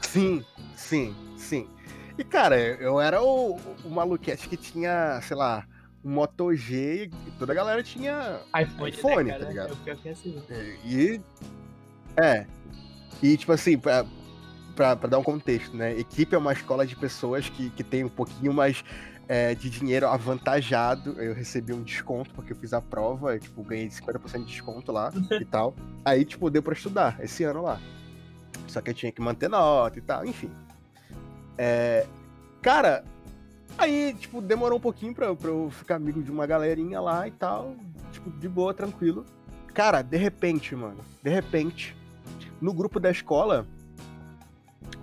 Sim, 0.00 0.44
sim, 0.74 1.14
sim. 1.36 1.68
E, 2.16 2.24
cara, 2.24 2.58
eu 2.58 3.00
era 3.00 3.22
o, 3.22 3.56
o 3.84 3.90
maluquete 3.90 4.48
que 4.48 4.56
tinha, 4.56 5.20
sei 5.22 5.36
lá, 5.36 5.64
um 6.04 6.10
Moto 6.10 6.54
G 6.54 7.10
e 7.26 7.30
toda 7.32 7.52
a 7.52 7.54
galera 7.54 7.82
tinha 7.82 8.40
iPhone, 8.60 8.90
iPhone 8.90 9.30
né, 9.30 9.38
tá 9.38 9.46
ligado? 9.46 9.70
É 9.70 9.72
o 9.72 9.76
pior 9.76 9.96
que 9.96 10.08
é 10.08 10.12
assim. 10.12 10.42
E. 10.84 11.20
É. 12.18 12.46
E, 13.22 13.36
tipo 13.36 13.52
assim, 13.52 13.78
pra, 13.78 14.04
pra, 14.74 14.96
pra 14.96 15.08
dar 15.08 15.18
um 15.18 15.22
contexto, 15.22 15.76
né? 15.76 15.98
Equipe 15.98 16.34
é 16.34 16.38
uma 16.38 16.52
escola 16.52 16.86
de 16.86 16.96
pessoas 16.96 17.48
que, 17.48 17.70
que 17.70 17.82
tem 17.82 18.04
um 18.04 18.08
pouquinho 18.08 18.52
mais 18.52 18.84
é, 19.28 19.54
de 19.54 19.68
dinheiro 19.70 20.08
avantajado. 20.08 21.20
Eu 21.20 21.34
recebi 21.34 21.72
um 21.72 21.82
desconto 21.82 22.30
porque 22.34 22.52
eu 22.52 22.56
fiz 22.56 22.72
a 22.72 22.80
prova, 22.80 23.34
eu, 23.34 23.40
tipo, 23.40 23.62
ganhei 23.62 23.88
50% 23.88 24.38
de 24.40 24.44
desconto 24.46 24.90
lá 24.90 25.12
e 25.40 25.44
tal. 25.46 25.74
Aí, 26.04 26.24
tipo, 26.24 26.50
deu 26.50 26.62
pra 26.62 26.72
estudar 26.72 27.18
esse 27.20 27.44
ano 27.44 27.62
lá. 27.62 27.80
Só 28.66 28.80
que 28.80 28.90
eu 28.90 28.94
tinha 28.94 29.12
que 29.12 29.20
manter 29.20 29.48
nota 29.48 29.98
e 29.98 30.02
tal, 30.02 30.24
enfim. 30.24 30.50
É, 31.56 32.06
cara, 32.62 33.04
aí, 33.76 34.14
tipo, 34.18 34.40
demorou 34.40 34.78
um 34.78 34.80
pouquinho 34.80 35.14
pra, 35.14 35.34
pra 35.34 35.50
eu 35.50 35.70
ficar 35.70 35.96
amigo 35.96 36.22
de 36.22 36.30
uma 36.30 36.46
galerinha 36.46 37.00
lá 37.00 37.26
e 37.26 37.30
tal. 37.30 37.74
Tipo, 38.12 38.30
de 38.30 38.48
boa, 38.48 38.72
tranquilo. 38.72 39.24
Cara, 39.74 40.02
de 40.02 40.16
repente, 40.16 40.74
mano, 40.74 40.98
de 41.22 41.30
repente, 41.30 41.96
no 42.60 42.72
grupo 42.72 42.98
da 43.00 43.10
escola, 43.10 43.66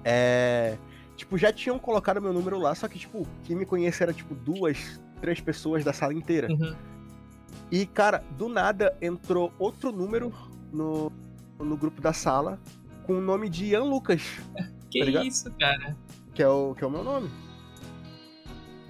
é. 0.03 0.77
Tipo, 1.15 1.37
já 1.37 1.51
tinham 1.51 1.79
colocado 1.79 2.21
meu 2.21 2.33
número 2.33 2.59
lá, 2.59 2.75
só 2.75 2.87
que, 2.87 2.99
tipo, 2.99 3.25
quem 3.45 3.55
me 3.55 3.65
conhece 3.65 4.03
era, 4.03 4.13
tipo, 4.13 4.35
duas, 4.35 4.99
três 5.21 5.39
pessoas 5.39 5.83
da 5.83 5.93
sala 5.93 6.13
inteira. 6.13 6.51
Uhum. 6.51 6.75
E, 7.71 7.85
cara, 7.85 8.23
do 8.37 8.49
nada 8.49 8.95
entrou 9.01 9.51
outro 9.57 9.91
número 9.91 10.33
no, 10.71 11.11
no 11.57 11.77
grupo 11.77 12.01
da 12.01 12.13
sala 12.13 12.59
com 13.03 13.13
o 13.13 13.21
nome 13.21 13.49
de 13.49 13.65
Ian 13.65 13.83
Lucas, 13.83 14.21
Que 14.89 15.11
Tá 15.11 15.23
isso, 15.23 15.51
cara? 15.59 15.95
que 16.33 16.43
é, 16.43 16.47
o, 16.47 16.75
que 16.75 16.83
é 16.83 16.87
o 16.87 16.91
meu 16.91 17.03
nome. 17.03 17.29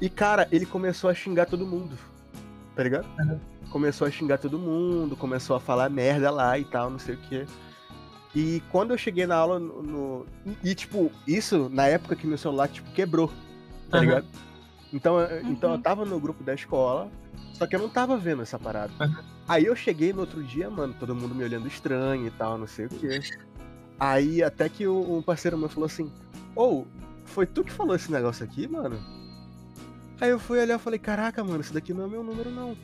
E, 0.01 0.10
cara, 0.10 0.48
ele 0.51 0.65
começou 0.65 1.10
a 1.10 1.13
xingar 1.13 1.45
todo 1.45 1.65
mundo, 1.65 1.98
tá 2.75 2.84
ligado? 2.84 3.07
Uhum. 3.19 3.39
Começou 3.69 4.07
a 4.07 4.12
xingar 4.12 4.38
todo 4.38 4.57
mundo, 4.57 5.15
começou 5.15 5.55
a 5.55 5.60
falar 5.60 5.89
merda 5.89 6.31
lá 6.31 6.57
e 6.57 6.65
tal, 6.65 6.89
não 6.89 7.00
sei 7.00 7.15
o 7.15 7.17
quê. 7.17 7.45
E 8.35 8.61
quando 8.71 8.91
eu 8.91 8.97
cheguei 8.97 9.25
na 9.25 9.35
aula 9.35 9.59
no. 9.59 9.81
no- 9.81 10.25
E, 10.63 10.75
tipo, 10.75 11.11
isso 11.25 11.69
na 11.69 11.87
época 11.87 12.15
que 12.15 12.27
meu 12.27 12.37
celular, 12.37 12.67
tipo, 12.67 12.91
quebrou, 12.91 13.27
tá 13.89 13.97
Aham. 13.97 14.01
ligado? 14.01 14.25
Então, 14.93 15.19
eu- 15.19 15.41
então 15.47 15.69
eu 15.71 15.75
Uhum. 15.77 15.81
tava 15.81 16.03
no 16.05 16.19
grupo 16.19 16.43
da 16.43 16.53
escola, 16.53 17.09
só 17.53 17.65
que 17.65 17.75
eu 17.75 17.79
não 17.79 17.89
tava 17.89 18.17
vendo 18.17 18.41
essa 18.41 18.59
parada. 18.59 18.91
Aham. 18.99 19.23
Aí 19.47 19.65
eu 19.65 19.75
cheguei 19.75 20.11
no 20.11 20.21
outro 20.21 20.43
dia, 20.43 20.69
mano, 20.69 20.93
todo 20.99 21.15
mundo 21.15 21.33
me 21.35 21.43
olhando 21.43 21.67
estranho 21.67 22.27
e 22.27 22.31
tal, 22.31 22.57
não 22.57 22.67
sei 22.67 22.87
o 22.87 22.89
quê. 22.89 23.19
Aí 23.99 24.43
até 24.43 24.67
que 24.67 24.85
o- 24.87 25.17
um 25.17 25.21
parceiro 25.21 25.57
meu 25.57 25.69
falou 25.69 25.85
assim: 25.85 26.11
Ô, 26.55 26.85
foi 27.25 27.45
tu 27.45 27.63
que 27.63 27.71
falou 27.71 27.95
esse 27.95 28.11
negócio 28.11 28.43
aqui, 28.43 28.67
mano? 28.67 28.97
Aí 30.19 30.29
eu 30.29 30.39
fui 30.39 30.59
olhar 30.59 30.75
e 30.75 30.81
falei: 30.81 30.99
Caraca, 30.99 31.43
mano, 31.43 31.61
isso 31.61 31.73
daqui 31.73 31.93
não 31.93 32.05
é 32.05 32.07
meu 32.07 32.23
número, 32.23 32.49
não. 32.51 32.75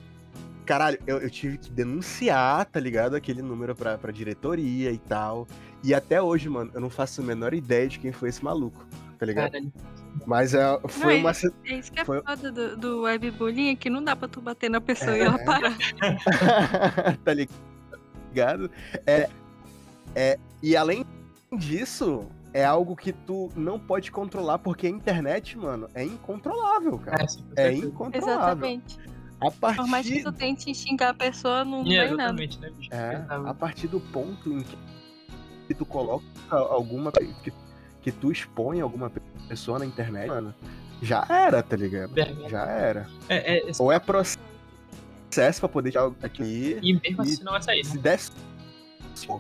Caralho, 0.72 0.98
eu, 1.06 1.18
eu 1.18 1.30
tive 1.30 1.58
que 1.58 1.70
denunciar, 1.70 2.64
tá 2.66 2.80
ligado? 2.80 3.14
Aquele 3.14 3.42
número 3.42 3.76
pra, 3.76 3.98
pra 3.98 4.10
diretoria 4.10 4.90
e 4.90 4.98
tal. 4.98 5.46
E 5.84 5.94
até 5.94 6.22
hoje, 6.22 6.48
mano, 6.48 6.72
eu 6.74 6.80
não 6.80 6.90
faço 6.90 7.20
a 7.20 7.24
menor 7.26 7.54
ideia 7.54 7.90
de 7.90 8.00
quem 8.00 8.14
foi 8.14 8.30
esse 8.30 8.42
maluco, 8.42 8.86
tá 9.20 9.26
ligado? 9.26 9.52
Caralho. 9.52 9.74
Mas 10.26 10.54
é, 10.54 10.80
foi 10.88 11.16
Não, 11.16 11.20
uma. 11.20 11.34
si- 11.34 11.52
É 11.66 11.74
isso 11.76 11.92
que 11.92 12.00
é 12.00 12.06
Foi- 12.06 12.22
foda 12.24 12.50
do, 12.54 12.78
do 12.78 13.02
webbullying, 13.02 13.72
é 13.72 13.76
que 13.76 13.90
não 13.90 14.02
dá 14.02 14.16
pra 14.16 14.30
tu 14.30 14.40
bater 14.40 14.70
na 14.70 14.80
pessoa 14.80 15.18
e 15.18 15.20
ela 15.20 15.36
É. 15.36 15.44
parar. 15.44 15.78
tá 17.26 17.34
ligado? 17.34 18.72
É, 19.06 19.30
é, 20.16 20.40
e 20.64 20.78
além 20.78 21.04
disso, 21.58 22.28
é 22.54 22.64
algo 22.64 22.96
que 22.96 23.12
tu 23.12 23.50
não 23.58 23.78
pode 23.78 24.10
controlar, 24.10 24.58
porque 24.60 24.88
a 24.88 24.90
internet, 24.90 25.58
mano, 25.58 25.90
é 25.94 26.02
incontrolável, 26.06 26.98
cara. 26.98 27.26
É, 27.58 27.68
É 27.68 27.74
incontrolável. 27.74 28.46
Exatamente. 28.66 29.12
A 29.42 29.50
Por 29.52 29.88
mais 29.88 30.06
que 30.06 30.22
partir, 30.22 30.24
tu 30.24 30.32
tente 30.32 30.74
xingar 30.76 31.10
a 31.10 31.14
pessoa, 31.14 31.66
não 31.66 31.82
É, 31.82 32.08
vem 32.08 32.16
nada. 32.18 32.34
né, 32.34 32.48
é, 32.92 33.26
a 33.50 33.54
partir 33.54 33.88
do 33.88 34.00
ponto 34.00 34.52
em 34.52 34.64
que 35.68 35.74
tu 35.74 35.86
coloca 35.86 36.24
alguma. 36.52 37.12
Que, 37.12 37.52
que 38.04 38.12
tu 38.12 38.32
expõe 38.32 38.82
alguma 38.82 39.12
pessoa 39.48 39.80
na 39.80 39.86
internet, 39.86 40.28
mano, 40.28 40.54
já 41.02 41.26
era, 41.30 41.64
tá 41.64 41.76
ligado? 41.76 42.14
Vergonha. 42.14 42.50
Já 42.50 42.66
era. 42.68 43.10
É, 43.30 43.58
é, 43.58 43.72
Ou 43.80 43.92
é 43.92 44.00
processo 44.00 45.60
pra 45.60 45.70
poder 45.70 45.92
tirar 45.92 46.12
aqui. 46.22 46.78
e 46.82 46.94
mesmo 46.94 47.24
E- 47.24 47.34
assim 47.34 47.44
não 47.44 47.54
vai 47.54 47.62
sair. 47.64 47.84
Se 47.84 47.98
desse. 47.98 48.32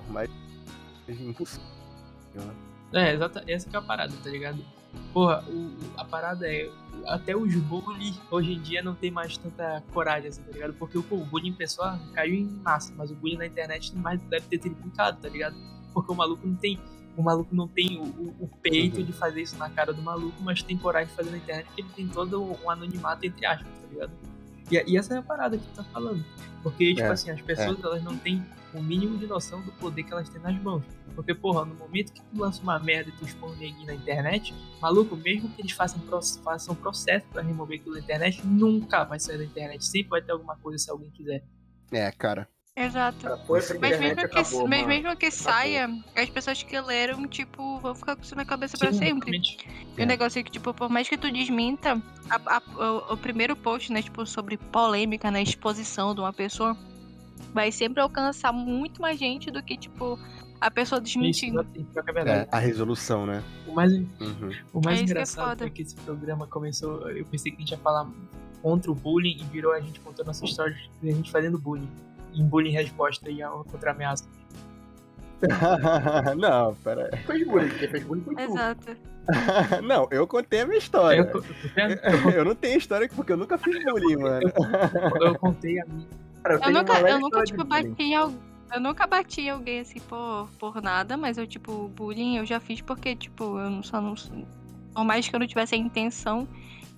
Mas. 0.10 0.30
Impossível. 1.08 1.66
né? 2.36 2.54
É, 2.94 3.14
exata, 3.14 3.44
essa 3.48 3.70
que 3.70 3.76
é 3.76 3.80
a 3.80 3.82
parada, 3.82 4.14
tá 4.24 4.30
ligado? 4.30 4.64
Porra, 5.14 5.44
o, 5.48 5.52
o- 5.54 5.78
a 5.98 6.06
parada 6.06 6.48
é. 6.48 6.70
Até 7.08 7.36
os 7.36 7.54
bullying 7.56 8.16
hoje 8.30 8.54
em 8.54 8.62
dia 8.62 8.84
não 8.84 8.94
tem 8.94 9.10
mais 9.10 9.36
tanta 9.38 9.82
coragem, 9.94 10.30
assim, 10.30 10.42
tá 10.44 10.52
ligado? 10.52 10.74
Porque 10.74 11.02
pô, 11.02 11.16
o 11.16 11.26
bullying 11.26 11.54
pessoal 11.54 11.98
caiu 12.14 12.36
em 12.36 12.46
massa, 12.46 12.94
mas 12.96 13.10
o 13.12 13.16
bullying 13.16 13.38
na 13.38 13.46
internet 13.48 13.96
mais 13.98 14.22
deve 14.24 14.46
ter 14.48 14.60
triplicado, 14.60 15.18
tá 15.22 15.28
ligado? 15.30 15.56
Porque 15.94 16.12
o 16.12 16.16
maluco 16.16 16.46
não 16.48 16.56
tem. 16.56 16.80
O 17.18 17.24
maluco 17.24 17.54
não 17.56 17.68
tem 17.68 17.98
o, 17.98 18.04
o- 18.04 18.36
o 18.42 18.48
peito 18.62 19.00
Uhum. 19.00 19.06
de 19.06 19.14
fazer 19.14 19.42
isso 19.42 19.58
na 19.58 19.70
cara 19.70 19.92
do 19.92 20.02
maluco, 20.02 20.36
mas 20.42 20.62
tem 20.64 20.78
coragem 20.78 21.10
de 21.10 21.16
fazer 21.16 21.32
na 21.32 21.38
internet 21.38 21.66
porque 21.66 21.82
ele 21.82 21.90
tem 21.96 22.08
todo 22.08 22.42
um 22.44 22.70
anonimato, 22.70 23.26
entre 23.26 23.46
aspas, 23.46 23.68
tá 23.68 23.88
ligado? 23.92 24.12
E, 24.72 24.92
e 24.92 24.98
essa 24.98 25.14
é 25.14 25.18
a 25.18 25.22
parada 25.22 25.58
que 25.58 25.64
tu 25.68 25.76
tá 25.76 25.84
falando. 25.84 26.24
Porque, 26.64 26.94
tipo 26.94 27.08
É, 27.08 27.12
assim, 27.12 27.32
as 27.32 27.42
pessoas 27.42 27.84
elas 27.84 28.04
não 28.04 28.18
têm 28.18 28.44
o 28.74 28.82
mínimo 28.82 29.18
de 29.18 29.28
noção 29.28 29.62
do 29.62 29.72
poder 29.74 30.04
que 30.04 30.14
elas 30.14 30.30
têm 30.30 30.42
nas 30.42 30.60
mãos. 30.62 30.84
Porque, 31.16 31.34
porra, 31.34 31.66
no 31.66 31.76
momento 31.76 32.14
que 32.14 32.22
tu 32.22 32.40
lança 32.40 32.62
uma 32.62 32.80
merda 32.80 33.10
e 33.10 33.14
tu 33.14 33.26
expõe 33.26 33.56
ninguém 33.58 33.86
na 33.86 33.94
internet, 33.94 34.54
maluco, 34.82 35.16
mesmo 35.18 35.50
que 35.50 35.62
eles 35.62 35.72
façam, 35.74 36.00
façam 36.44 36.74
processo 36.76 37.26
pra 37.28 37.42
remover 37.42 37.80
aquilo 37.80 37.96
da 37.96 38.02
internet, 38.02 38.46
nunca 38.46 39.04
vai 39.04 39.20
sair 39.20 39.38
da 39.38 39.44
internet. 39.44 39.86
Sempre 39.86 40.10
vai 40.10 40.22
ter 40.22 40.32
alguma 40.32 40.56
coisa 40.58 40.78
se 40.78 40.90
alguém 40.90 41.10
quiser. 41.10 41.44
É, 41.92 42.10
cara. 42.12 42.48
Exato. 42.76 43.28
Mas 43.50 44.00
mesmo 44.00 44.16
que, 44.16 44.22
acabou, 44.26 44.68
mas 44.68 44.88
mesmo 44.88 45.16
que 45.18 45.30
saia, 45.30 45.90
as 46.16 46.30
pessoas 46.30 46.64
que 46.64 46.80
leram, 46.80 47.28
tipo, 47.28 47.80
vão 47.80 47.94
ficar 47.94 48.16
com 48.16 48.22
isso 48.22 48.34
na 48.36 48.46
cabeça 48.46 48.78
pra 48.78 48.94
Sim, 48.94 49.00
sempre. 49.00 49.36
exatamente. 49.36 49.68
E 49.98 50.02
o 50.04 50.06
negócio 50.06 50.40
é 50.40 50.44
que, 50.44 50.52
tipo, 50.52 50.74
por 50.74 50.90
mais 50.90 51.08
que 51.10 51.18
tu 51.18 51.30
desminta, 51.30 52.02
a- 52.30 52.58
a- 52.58 52.62
o, 53.10 53.14
o 53.14 53.18
primeiro 53.18 53.56
post, 53.58 53.92
né, 53.92 54.02
tipo, 54.02 54.26
sobre 54.26 54.56
polêmica 54.58 55.30
na 55.30 55.42
exposição 55.42 56.16
de 56.16 56.22
uma 56.22 56.32
pessoa, 56.32 56.78
vai 57.54 57.74
sempre 57.74 58.02
alcançar 58.02 58.54
muito 58.54 59.02
mais 59.02 59.20
gente 59.20 59.52
do 59.52 59.62
que, 59.62 59.76
tipo, 59.76 60.18
a 60.62 60.72
pessoa 60.72 61.02
desmentindo. 61.02 61.60
é 61.60 62.30
É, 62.30 62.48
a 62.50 62.60
resolução, 62.60 63.26
né? 63.26 63.44
O 63.68 63.74
mais, 63.74 63.92
Uhum. 63.92 64.06
o 64.74 64.82
mais 64.82 65.02
É 65.02 65.04
isso 65.04 65.14
que 65.14 65.20
é 65.20 65.24
engraçado 65.24 65.70
que 65.72 65.82
esse 65.82 65.96
programa 65.96 66.48
começou. 66.48 67.10
Eu 67.10 67.26
pensei 67.26 67.52
que 67.52 67.58
a 67.58 67.60
gente 67.62 67.72
ia 67.72 67.78
falar 67.80 68.08
contra 68.62 68.92
o 68.92 68.96
bullying 68.96 69.38
e 69.42 69.44
virou 69.46 69.74
a 69.74 69.82
gente 69.82 70.00
contando 70.00 70.28
nossa 70.28 70.46
história 70.46 70.78
de 71.02 71.10
a 71.10 71.14
gente 71.14 71.32
fazendo 71.32 71.58
bullying. 71.58 71.90
Em 72.34 72.46
bullying 72.46 72.72
resposta 72.72 73.30
e 73.30 73.42
a 73.42 73.50
contra 73.50 73.92
ameaça. 73.92 74.26
não, 76.38 76.76
pera 76.76 77.10
aí. 77.12 77.24
Fez 77.24 77.48
bullying, 77.48 77.70
quem 77.70 77.88
fez 77.90 78.04
bullying 78.04 78.24
foi 78.24 78.36
tu. 78.36 78.42
Exato. 78.42 78.98
não, 79.84 80.08
eu 80.12 80.28
contei 80.28 80.62
a 80.62 80.66
minha 80.66 80.78
história. 80.78 81.32
Eu, 81.34 82.32
eu, 82.32 82.46
não 82.46 82.56
tenho 82.56 82.78
história 82.78 83.10
porque 83.14 83.32
eu 83.32 83.38
nunca 83.38 83.58
fiz 83.58 83.84
bullying, 83.84 84.18
mano. 84.18 84.52
eu 85.22 85.36
contei 85.36 85.80
a 85.80 85.86
minha. 85.86 86.08
Cara, 86.44 86.60
Eu 86.64 86.72
nunca, 86.72 87.00
eu 87.00 87.20
nunca 87.20 87.44
tipo, 87.44 87.64
bati 87.64 88.04
em 88.04 88.16
alguém. 88.16 88.40
Eu 88.74 88.80
nunca 88.80 89.06
bati 89.06 89.42
em 89.42 89.50
alguém 89.50 89.80
assim 89.82 90.00
por, 90.00 90.48
por 90.58 90.82
nada, 90.82 91.18
mas 91.18 91.38
eu, 91.38 91.46
tipo, 91.46 91.90
bullying 91.90 92.38
eu 92.38 92.46
já 92.46 92.60
fiz 92.60 92.82
porque, 92.82 93.16
tipo, 93.16 93.60
eu 93.60 93.70
não- 93.70 93.84
só 93.84 94.00
não. 94.00 94.16
Por 94.94 95.04
mais 95.04 95.28
que 95.28 95.36
eu 95.36 95.40
não 95.40 95.48
tivesse 95.48 95.76
a 95.76 95.78
intenção 95.78 96.48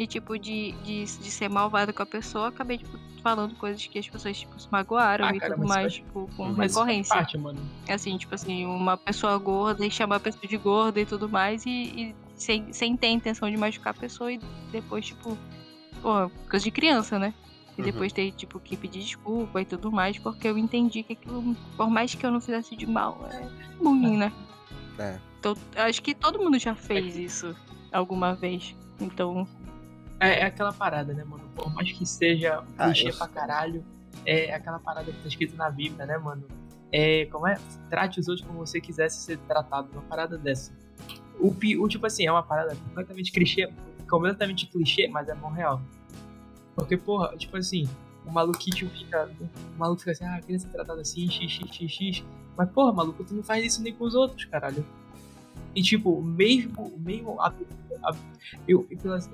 tipo, 0.07 0.37
de, 0.37 0.71
de, 0.83 1.03
de 1.03 1.31
ser 1.31 1.49
malvado 1.49 1.93
com 1.93 2.03
a 2.03 2.05
pessoa, 2.05 2.47
acabei, 2.49 2.77
tipo, 2.77 2.97
falando 3.21 3.55
coisas 3.55 3.85
que 3.87 3.97
as 3.99 4.07
pessoas, 4.09 4.37
tipo, 4.39 4.59
se 4.59 4.67
magoaram 4.71 5.25
Ah, 5.27 5.35
e 5.35 5.39
cara, 5.39 5.53
tudo 5.55 5.67
mais, 5.67 5.81
faz- 5.83 5.93
tipo, 5.95 6.29
com 6.35 6.49
Mas 6.53 6.73
recorrência. 6.73 7.15
parte, 7.15 7.37
mano. 7.37 7.59
Assim, 7.89 8.17
tipo 8.17 8.35
assim, 8.35 8.65
uma 8.65 8.97
pessoa 8.97 9.37
gorda 9.37 9.85
e 9.85 9.91
chamar 9.91 10.17
a 10.17 10.19
pessoa 10.19 10.45
de 10.47 10.57
gorda 10.57 10.99
e 10.99 11.05
tudo 11.05 11.29
mais, 11.29 11.65
e, 11.65 11.69
e 11.71 12.15
sem, 12.35 12.71
sem 12.73 12.97
ter 12.97 13.07
a 13.07 13.11
intenção 13.11 13.49
de 13.49 13.55
machucar 13.57 13.91
a 13.95 13.99
pessoa 13.99 14.31
e 14.31 14.39
depois, 14.71 15.05
tipo, 15.05 15.37
pô, 16.01 16.29
coisa 16.49 16.63
de 16.63 16.71
criança, 16.71 17.17
né? 17.17 17.33
E 17.77 17.81
Uhum. 17.81 17.85
depois 17.85 18.11
ter, 18.13 18.31
tipo, 18.33 18.59
que 18.59 18.77
pedir 18.77 18.99
desculpa 18.99 19.61
e 19.61 19.65
tudo 19.65 19.91
mais, 19.91 20.19
porque 20.19 20.47
eu 20.47 20.57
entendi 20.57 21.01
que 21.03 21.13
aquilo, 21.13 21.55
por 21.75 21.89
mais 21.89 22.13
que 22.13 22.25
eu 22.25 22.29
não 22.31 22.39
fizesse 22.41 22.75
de 22.75 22.85
mal, 22.85 23.27
é 23.31 23.47
bullying, 23.81 24.17
né? 24.17 24.31
É. 24.99 25.17
Então, 25.39 25.55
acho 25.77 26.01
que 26.03 26.13
todo 26.13 26.37
mundo 26.39 26.59
já 26.59 26.75
fez 26.75 27.15
isso 27.17 27.55
alguma 27.91 28.35
vez. 28.35 28.75
Então, 29.01 29.47
É, 30.23 30.39
é 30.39 30.45
aquela 30.45 30.71
parada, 30.71 31.13
né, 31.13 31.23
mano? 31.23 31.43
Por 31.53 31.73
mais 31.73 31.91
que 31.91 32.05
seja 32.05 32.63
Ah, 32.77 32.85
clichê 32.85 33.11
pra 33.11 33.27
caralho, 33.27 33.83
é 34.25 34.53
aquela 34.53 34.79
parada 34.79 35.11
que 35.11 35.21
tá 35.21 35.27
escrito 35.27 35.55
na 35.57 35.69
Bíblia, 35.69 36.05
né, 36.05 36.17
mano? 36.17 36.47
É, 36.91 37.25
como 37.25 37.47
é? 37.47 37.57
Trate 37.89 38.19
os 38.19 38.27
outros 38.27 38.45
como 38.47 38.59
você 38.59 38.79
quisesse 38.79 39.17
ser 39.19 39.37
tratado, 39.39 39.89
uma 39.91 40.01
parada 40.03 40.37
dessa. 40.37 40.71
O, 41.39 41.49
o 41.49 41.87
tipo 41.87 42.05
assim, 42.05 42.25
é 42.25 42.31
uma 42.31 42.43
parada 42.43 42.75
completamente 42.75 43.31
clichê, 43.31 43.69
completamente 44.09 44.67
clichê, 44.67 45.07
mas 45.07 45.27
é 45.27 45.35
bom 45.35 45.49
real. 45.49 45.81
Porque, 46.75 46.95
porra, 46.95 47.35
tipo 47.35 47.57
assim, 47.57 47.89
o 48.25 48.31
maluquinho 48.31 48.89
fica. 48.91 49.29
O 49.75 49.79
maluco 49.79 49.99
fica 49.99 50.11
assim, 50.11 50.25
ah, 50.25 50.39
queria 50.39 50.59
ser 50.59 50.69
tratado 50.69 51.01
assim, 51.01 51.29
x, 51.29 51.51
x, 51.51 51.69
x, 51.75 51.91
x. 51.91 52.25
Mas, 52.55 52.69
porra, 52.69 52.93
maluco, 52.93 53.23
tu 53.23 53.33
não 53.33 53.43
faz 53.43 53.65
isso 53.65 53.81
nem 53.81 53.93
com 53.93 54.05
os 54.05 54.15
outros, 54.15 54.45
caralho. 54.45 54.85
E, 55.75 55.81
tipo, 55.81 56.21
mesmo, 56.21 56.93
mesmo 56.97 57.41
a, 57.41 57.53
a, 58.03 58.15
eu, 58.67 58.87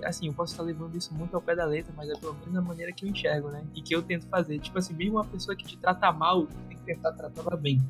assim, 0.03 0.27
eu 0.27 0.33
posso 0.33 0.53
estar 0.53 0.63
levando 0.63 0.95
isso 0.95 1.13
muito 1.13 1.35
ao 1.35 1.41
pé 1.41 1.55
da 1.55 1.65
letra, 1.65 1.93
mas 1.95 2.09
é 2.09 2.13
pelo 2.15 2.33
menos 2.35 2.55
a 2.55 2.61
maneira 2.61 2.91
que 2.93 3.05
eu 3.05 3.09
enxergo, 3.09 3.49
né? 3.49 3.63
E 3.75 3.81
que 3.81 3.93
eu 3.93 4.01
tento 4.01 4.27
fazer. 4.27 4.59
Tipo 4.59 4.79
assim, 4.79 4.93
mesmo 4.93 5.15
uma 5.15 5.25
pessoa 5.25 5.55
que 5.55 5.65
te 5.65 5.77
trata 5.77 6.11
mal, 6.11 6.47
tem 6.67 6.77
que 6.77 6.83
tentar 6.83 7.11
tratar 7.11 7.41
ela 7.41 7.57
bem. 7.57 7.81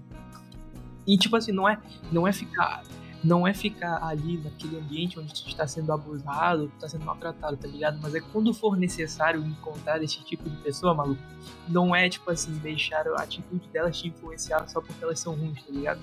E, 1.06 1.18
tipo 1.18 1.36
assim, 1.36 1.52
não 1.52 1.68
é, 1.70 1.80
não 2.12 2.28
é 2.28 2.34
ficar 2.34 2.84
não 3.24 3.46
é 3.46 3.54
ficar 3.54 4.02
ali 4.04 4.38
naquele 4.38 4.78
ambiente 4.78 5.20
onde 5.20 5.34
tu 5.34 5.48
está 5.48 5.68
sendo 5.68 5.92
abusado, 5.92 6.72
está 6.76 6.88
sendo 6.88 7.04
maltratado, 7.06 7.58
tá 7.58 7.68
ligado? 7.68 8.00
Mas 8.02 8.16
é 8.16 8.22
quando 8.22 8.54
for 8.54 8.78
necessário 8.78 9.46
encontrar 9.46 10.02
esse 10.02 10.24
tipo 10.24 10.50
de 10.50 10.56
pessoa, 10.58 10.94
maluco, 10.94 11.22
não 11.68 11.94
é 11.94 12.08
tipo 12.08 12.30
assim, 12.32 12.54
deixar 12.60 13.06
a 13.08 13.22
atitude 13.22 13.68
delas 13.70 13.98
te 13.98 14.08
influenciar 14.08 14.68
só 14.70 14.80
porque 14.82 15.04
elas 15.04 15.20
são 15.20 15.36
ruins, 15.36 15.62
tá 15.64 15.72
ligado? 15.72 16.00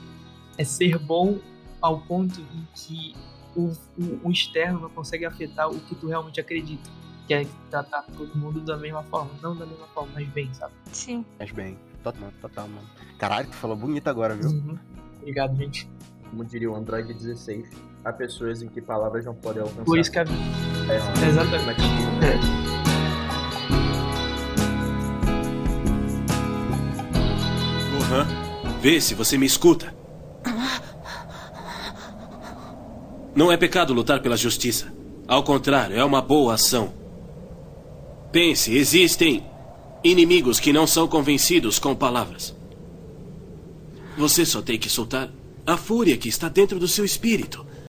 É 0.59 0.65
ser 0.65 0.99
bom 0.99 1.39
ao 1.81 2.01
ponto 2.01 2.41
em 2.41 2.69
que 2.75 3.15
o, 3.55 3.73
o, 3.99 4.29
o 4.29 4.31
externo 4.31 4.81
não 4.81 4.91
consegue 4.91 5.25
afetar 5.25 5.69
o 5.69 5.81
que 5.81 5.95
tu 5.95 6.09
realmente 6.09 6.41
acredita. 6.41 6.89
Que 7.27 7.35
é 7.35 7.47
tratar 7.71 8.03
todo 8.17 8.37
mundo 8.37 8.61
da 8.61 8.77
mesma 8.77 9.03
forma. 9.05 9.31
Não 9.43 9.57
da 9.57 9.67
mesma 9.67 9.87
forma, 9.89 10.13
mas 10.15 10.29
bem, 10.29 10.53
sabe? 10.55 10.73
Sim. 10.93 11.25
Mas 11.39 11.51
bem. 11.51 11.77
Total, 12.03 12.33
total, 12.41 12.69
mano. 12.69 12.89
Caralho, 13.19 13.49
tu 13.49 13.57
falou 13.57 13.77
bonito 13.77 14.07
agora, 14.07 14.35
viu? 14.37 14.49
Uhum. 14.49 14.79
Obrigado, 15.19 15.57
gente. 15.57 15.91
Como 16.31 16.45
diria 16.45 16.71
o 16.71 16.77
Android 16.77 17.13
16, 17.13 17.69
há 18.05 18.13
pessoas 18.13 18.63
em 18.63 18.69
que 18.69 18.81
palavras 18.81 19.25
não 19.25 19.35
podem 19.35 19.63
alcançar. 19.63 19.85
Por 19.85 19.99
isso 19.99 20.13
que 20.13 20.19
a 20.21 20.25
vida. 20.25 20.41
É, 20.89 21.29
Exatamente. 21.29 21.83
Uhum. 28.07 28.81
Vê 28.81 29.01
se 29.01 29.15
você 29.15 29.37
me 29.37 29.47
escuta. 29.47 29.93
Não 33.37 33.53
é 33.53 33.57
pecado 33.59 33.93
lutar 33.93 34.23
pela 34.23 34.37
justiça. 34.37 34.91
Ao 35.29 35.43
contrário, 35.43 35.95
é 35.95 36.03
uma 36.03 36.23
boa 36.23 36.55
ação. 36.55 36.95
Pense, 38.33 38.75
existem 38.75 39.45
inimigos 40.03 40.59
que 40.59 40.73
não 40.73 40.87
são 40.87 41.07
convencidos 41.07 41.79
com 41.79 41.95
palavras. 41.95 42.57
Você 44.17 44.47
só 44.47 44.63
tem 44.63 44.79
que 44.79 44.89
soltar 44.89 45.31
a 45.67 45.77
fúria 45.77 46.17
que 46.17 46.31
está 46.31 46.49
dentro 46.49 46.79
do 46.79 46.89
seu 46.89 47.05
espírito. 47.05 47.67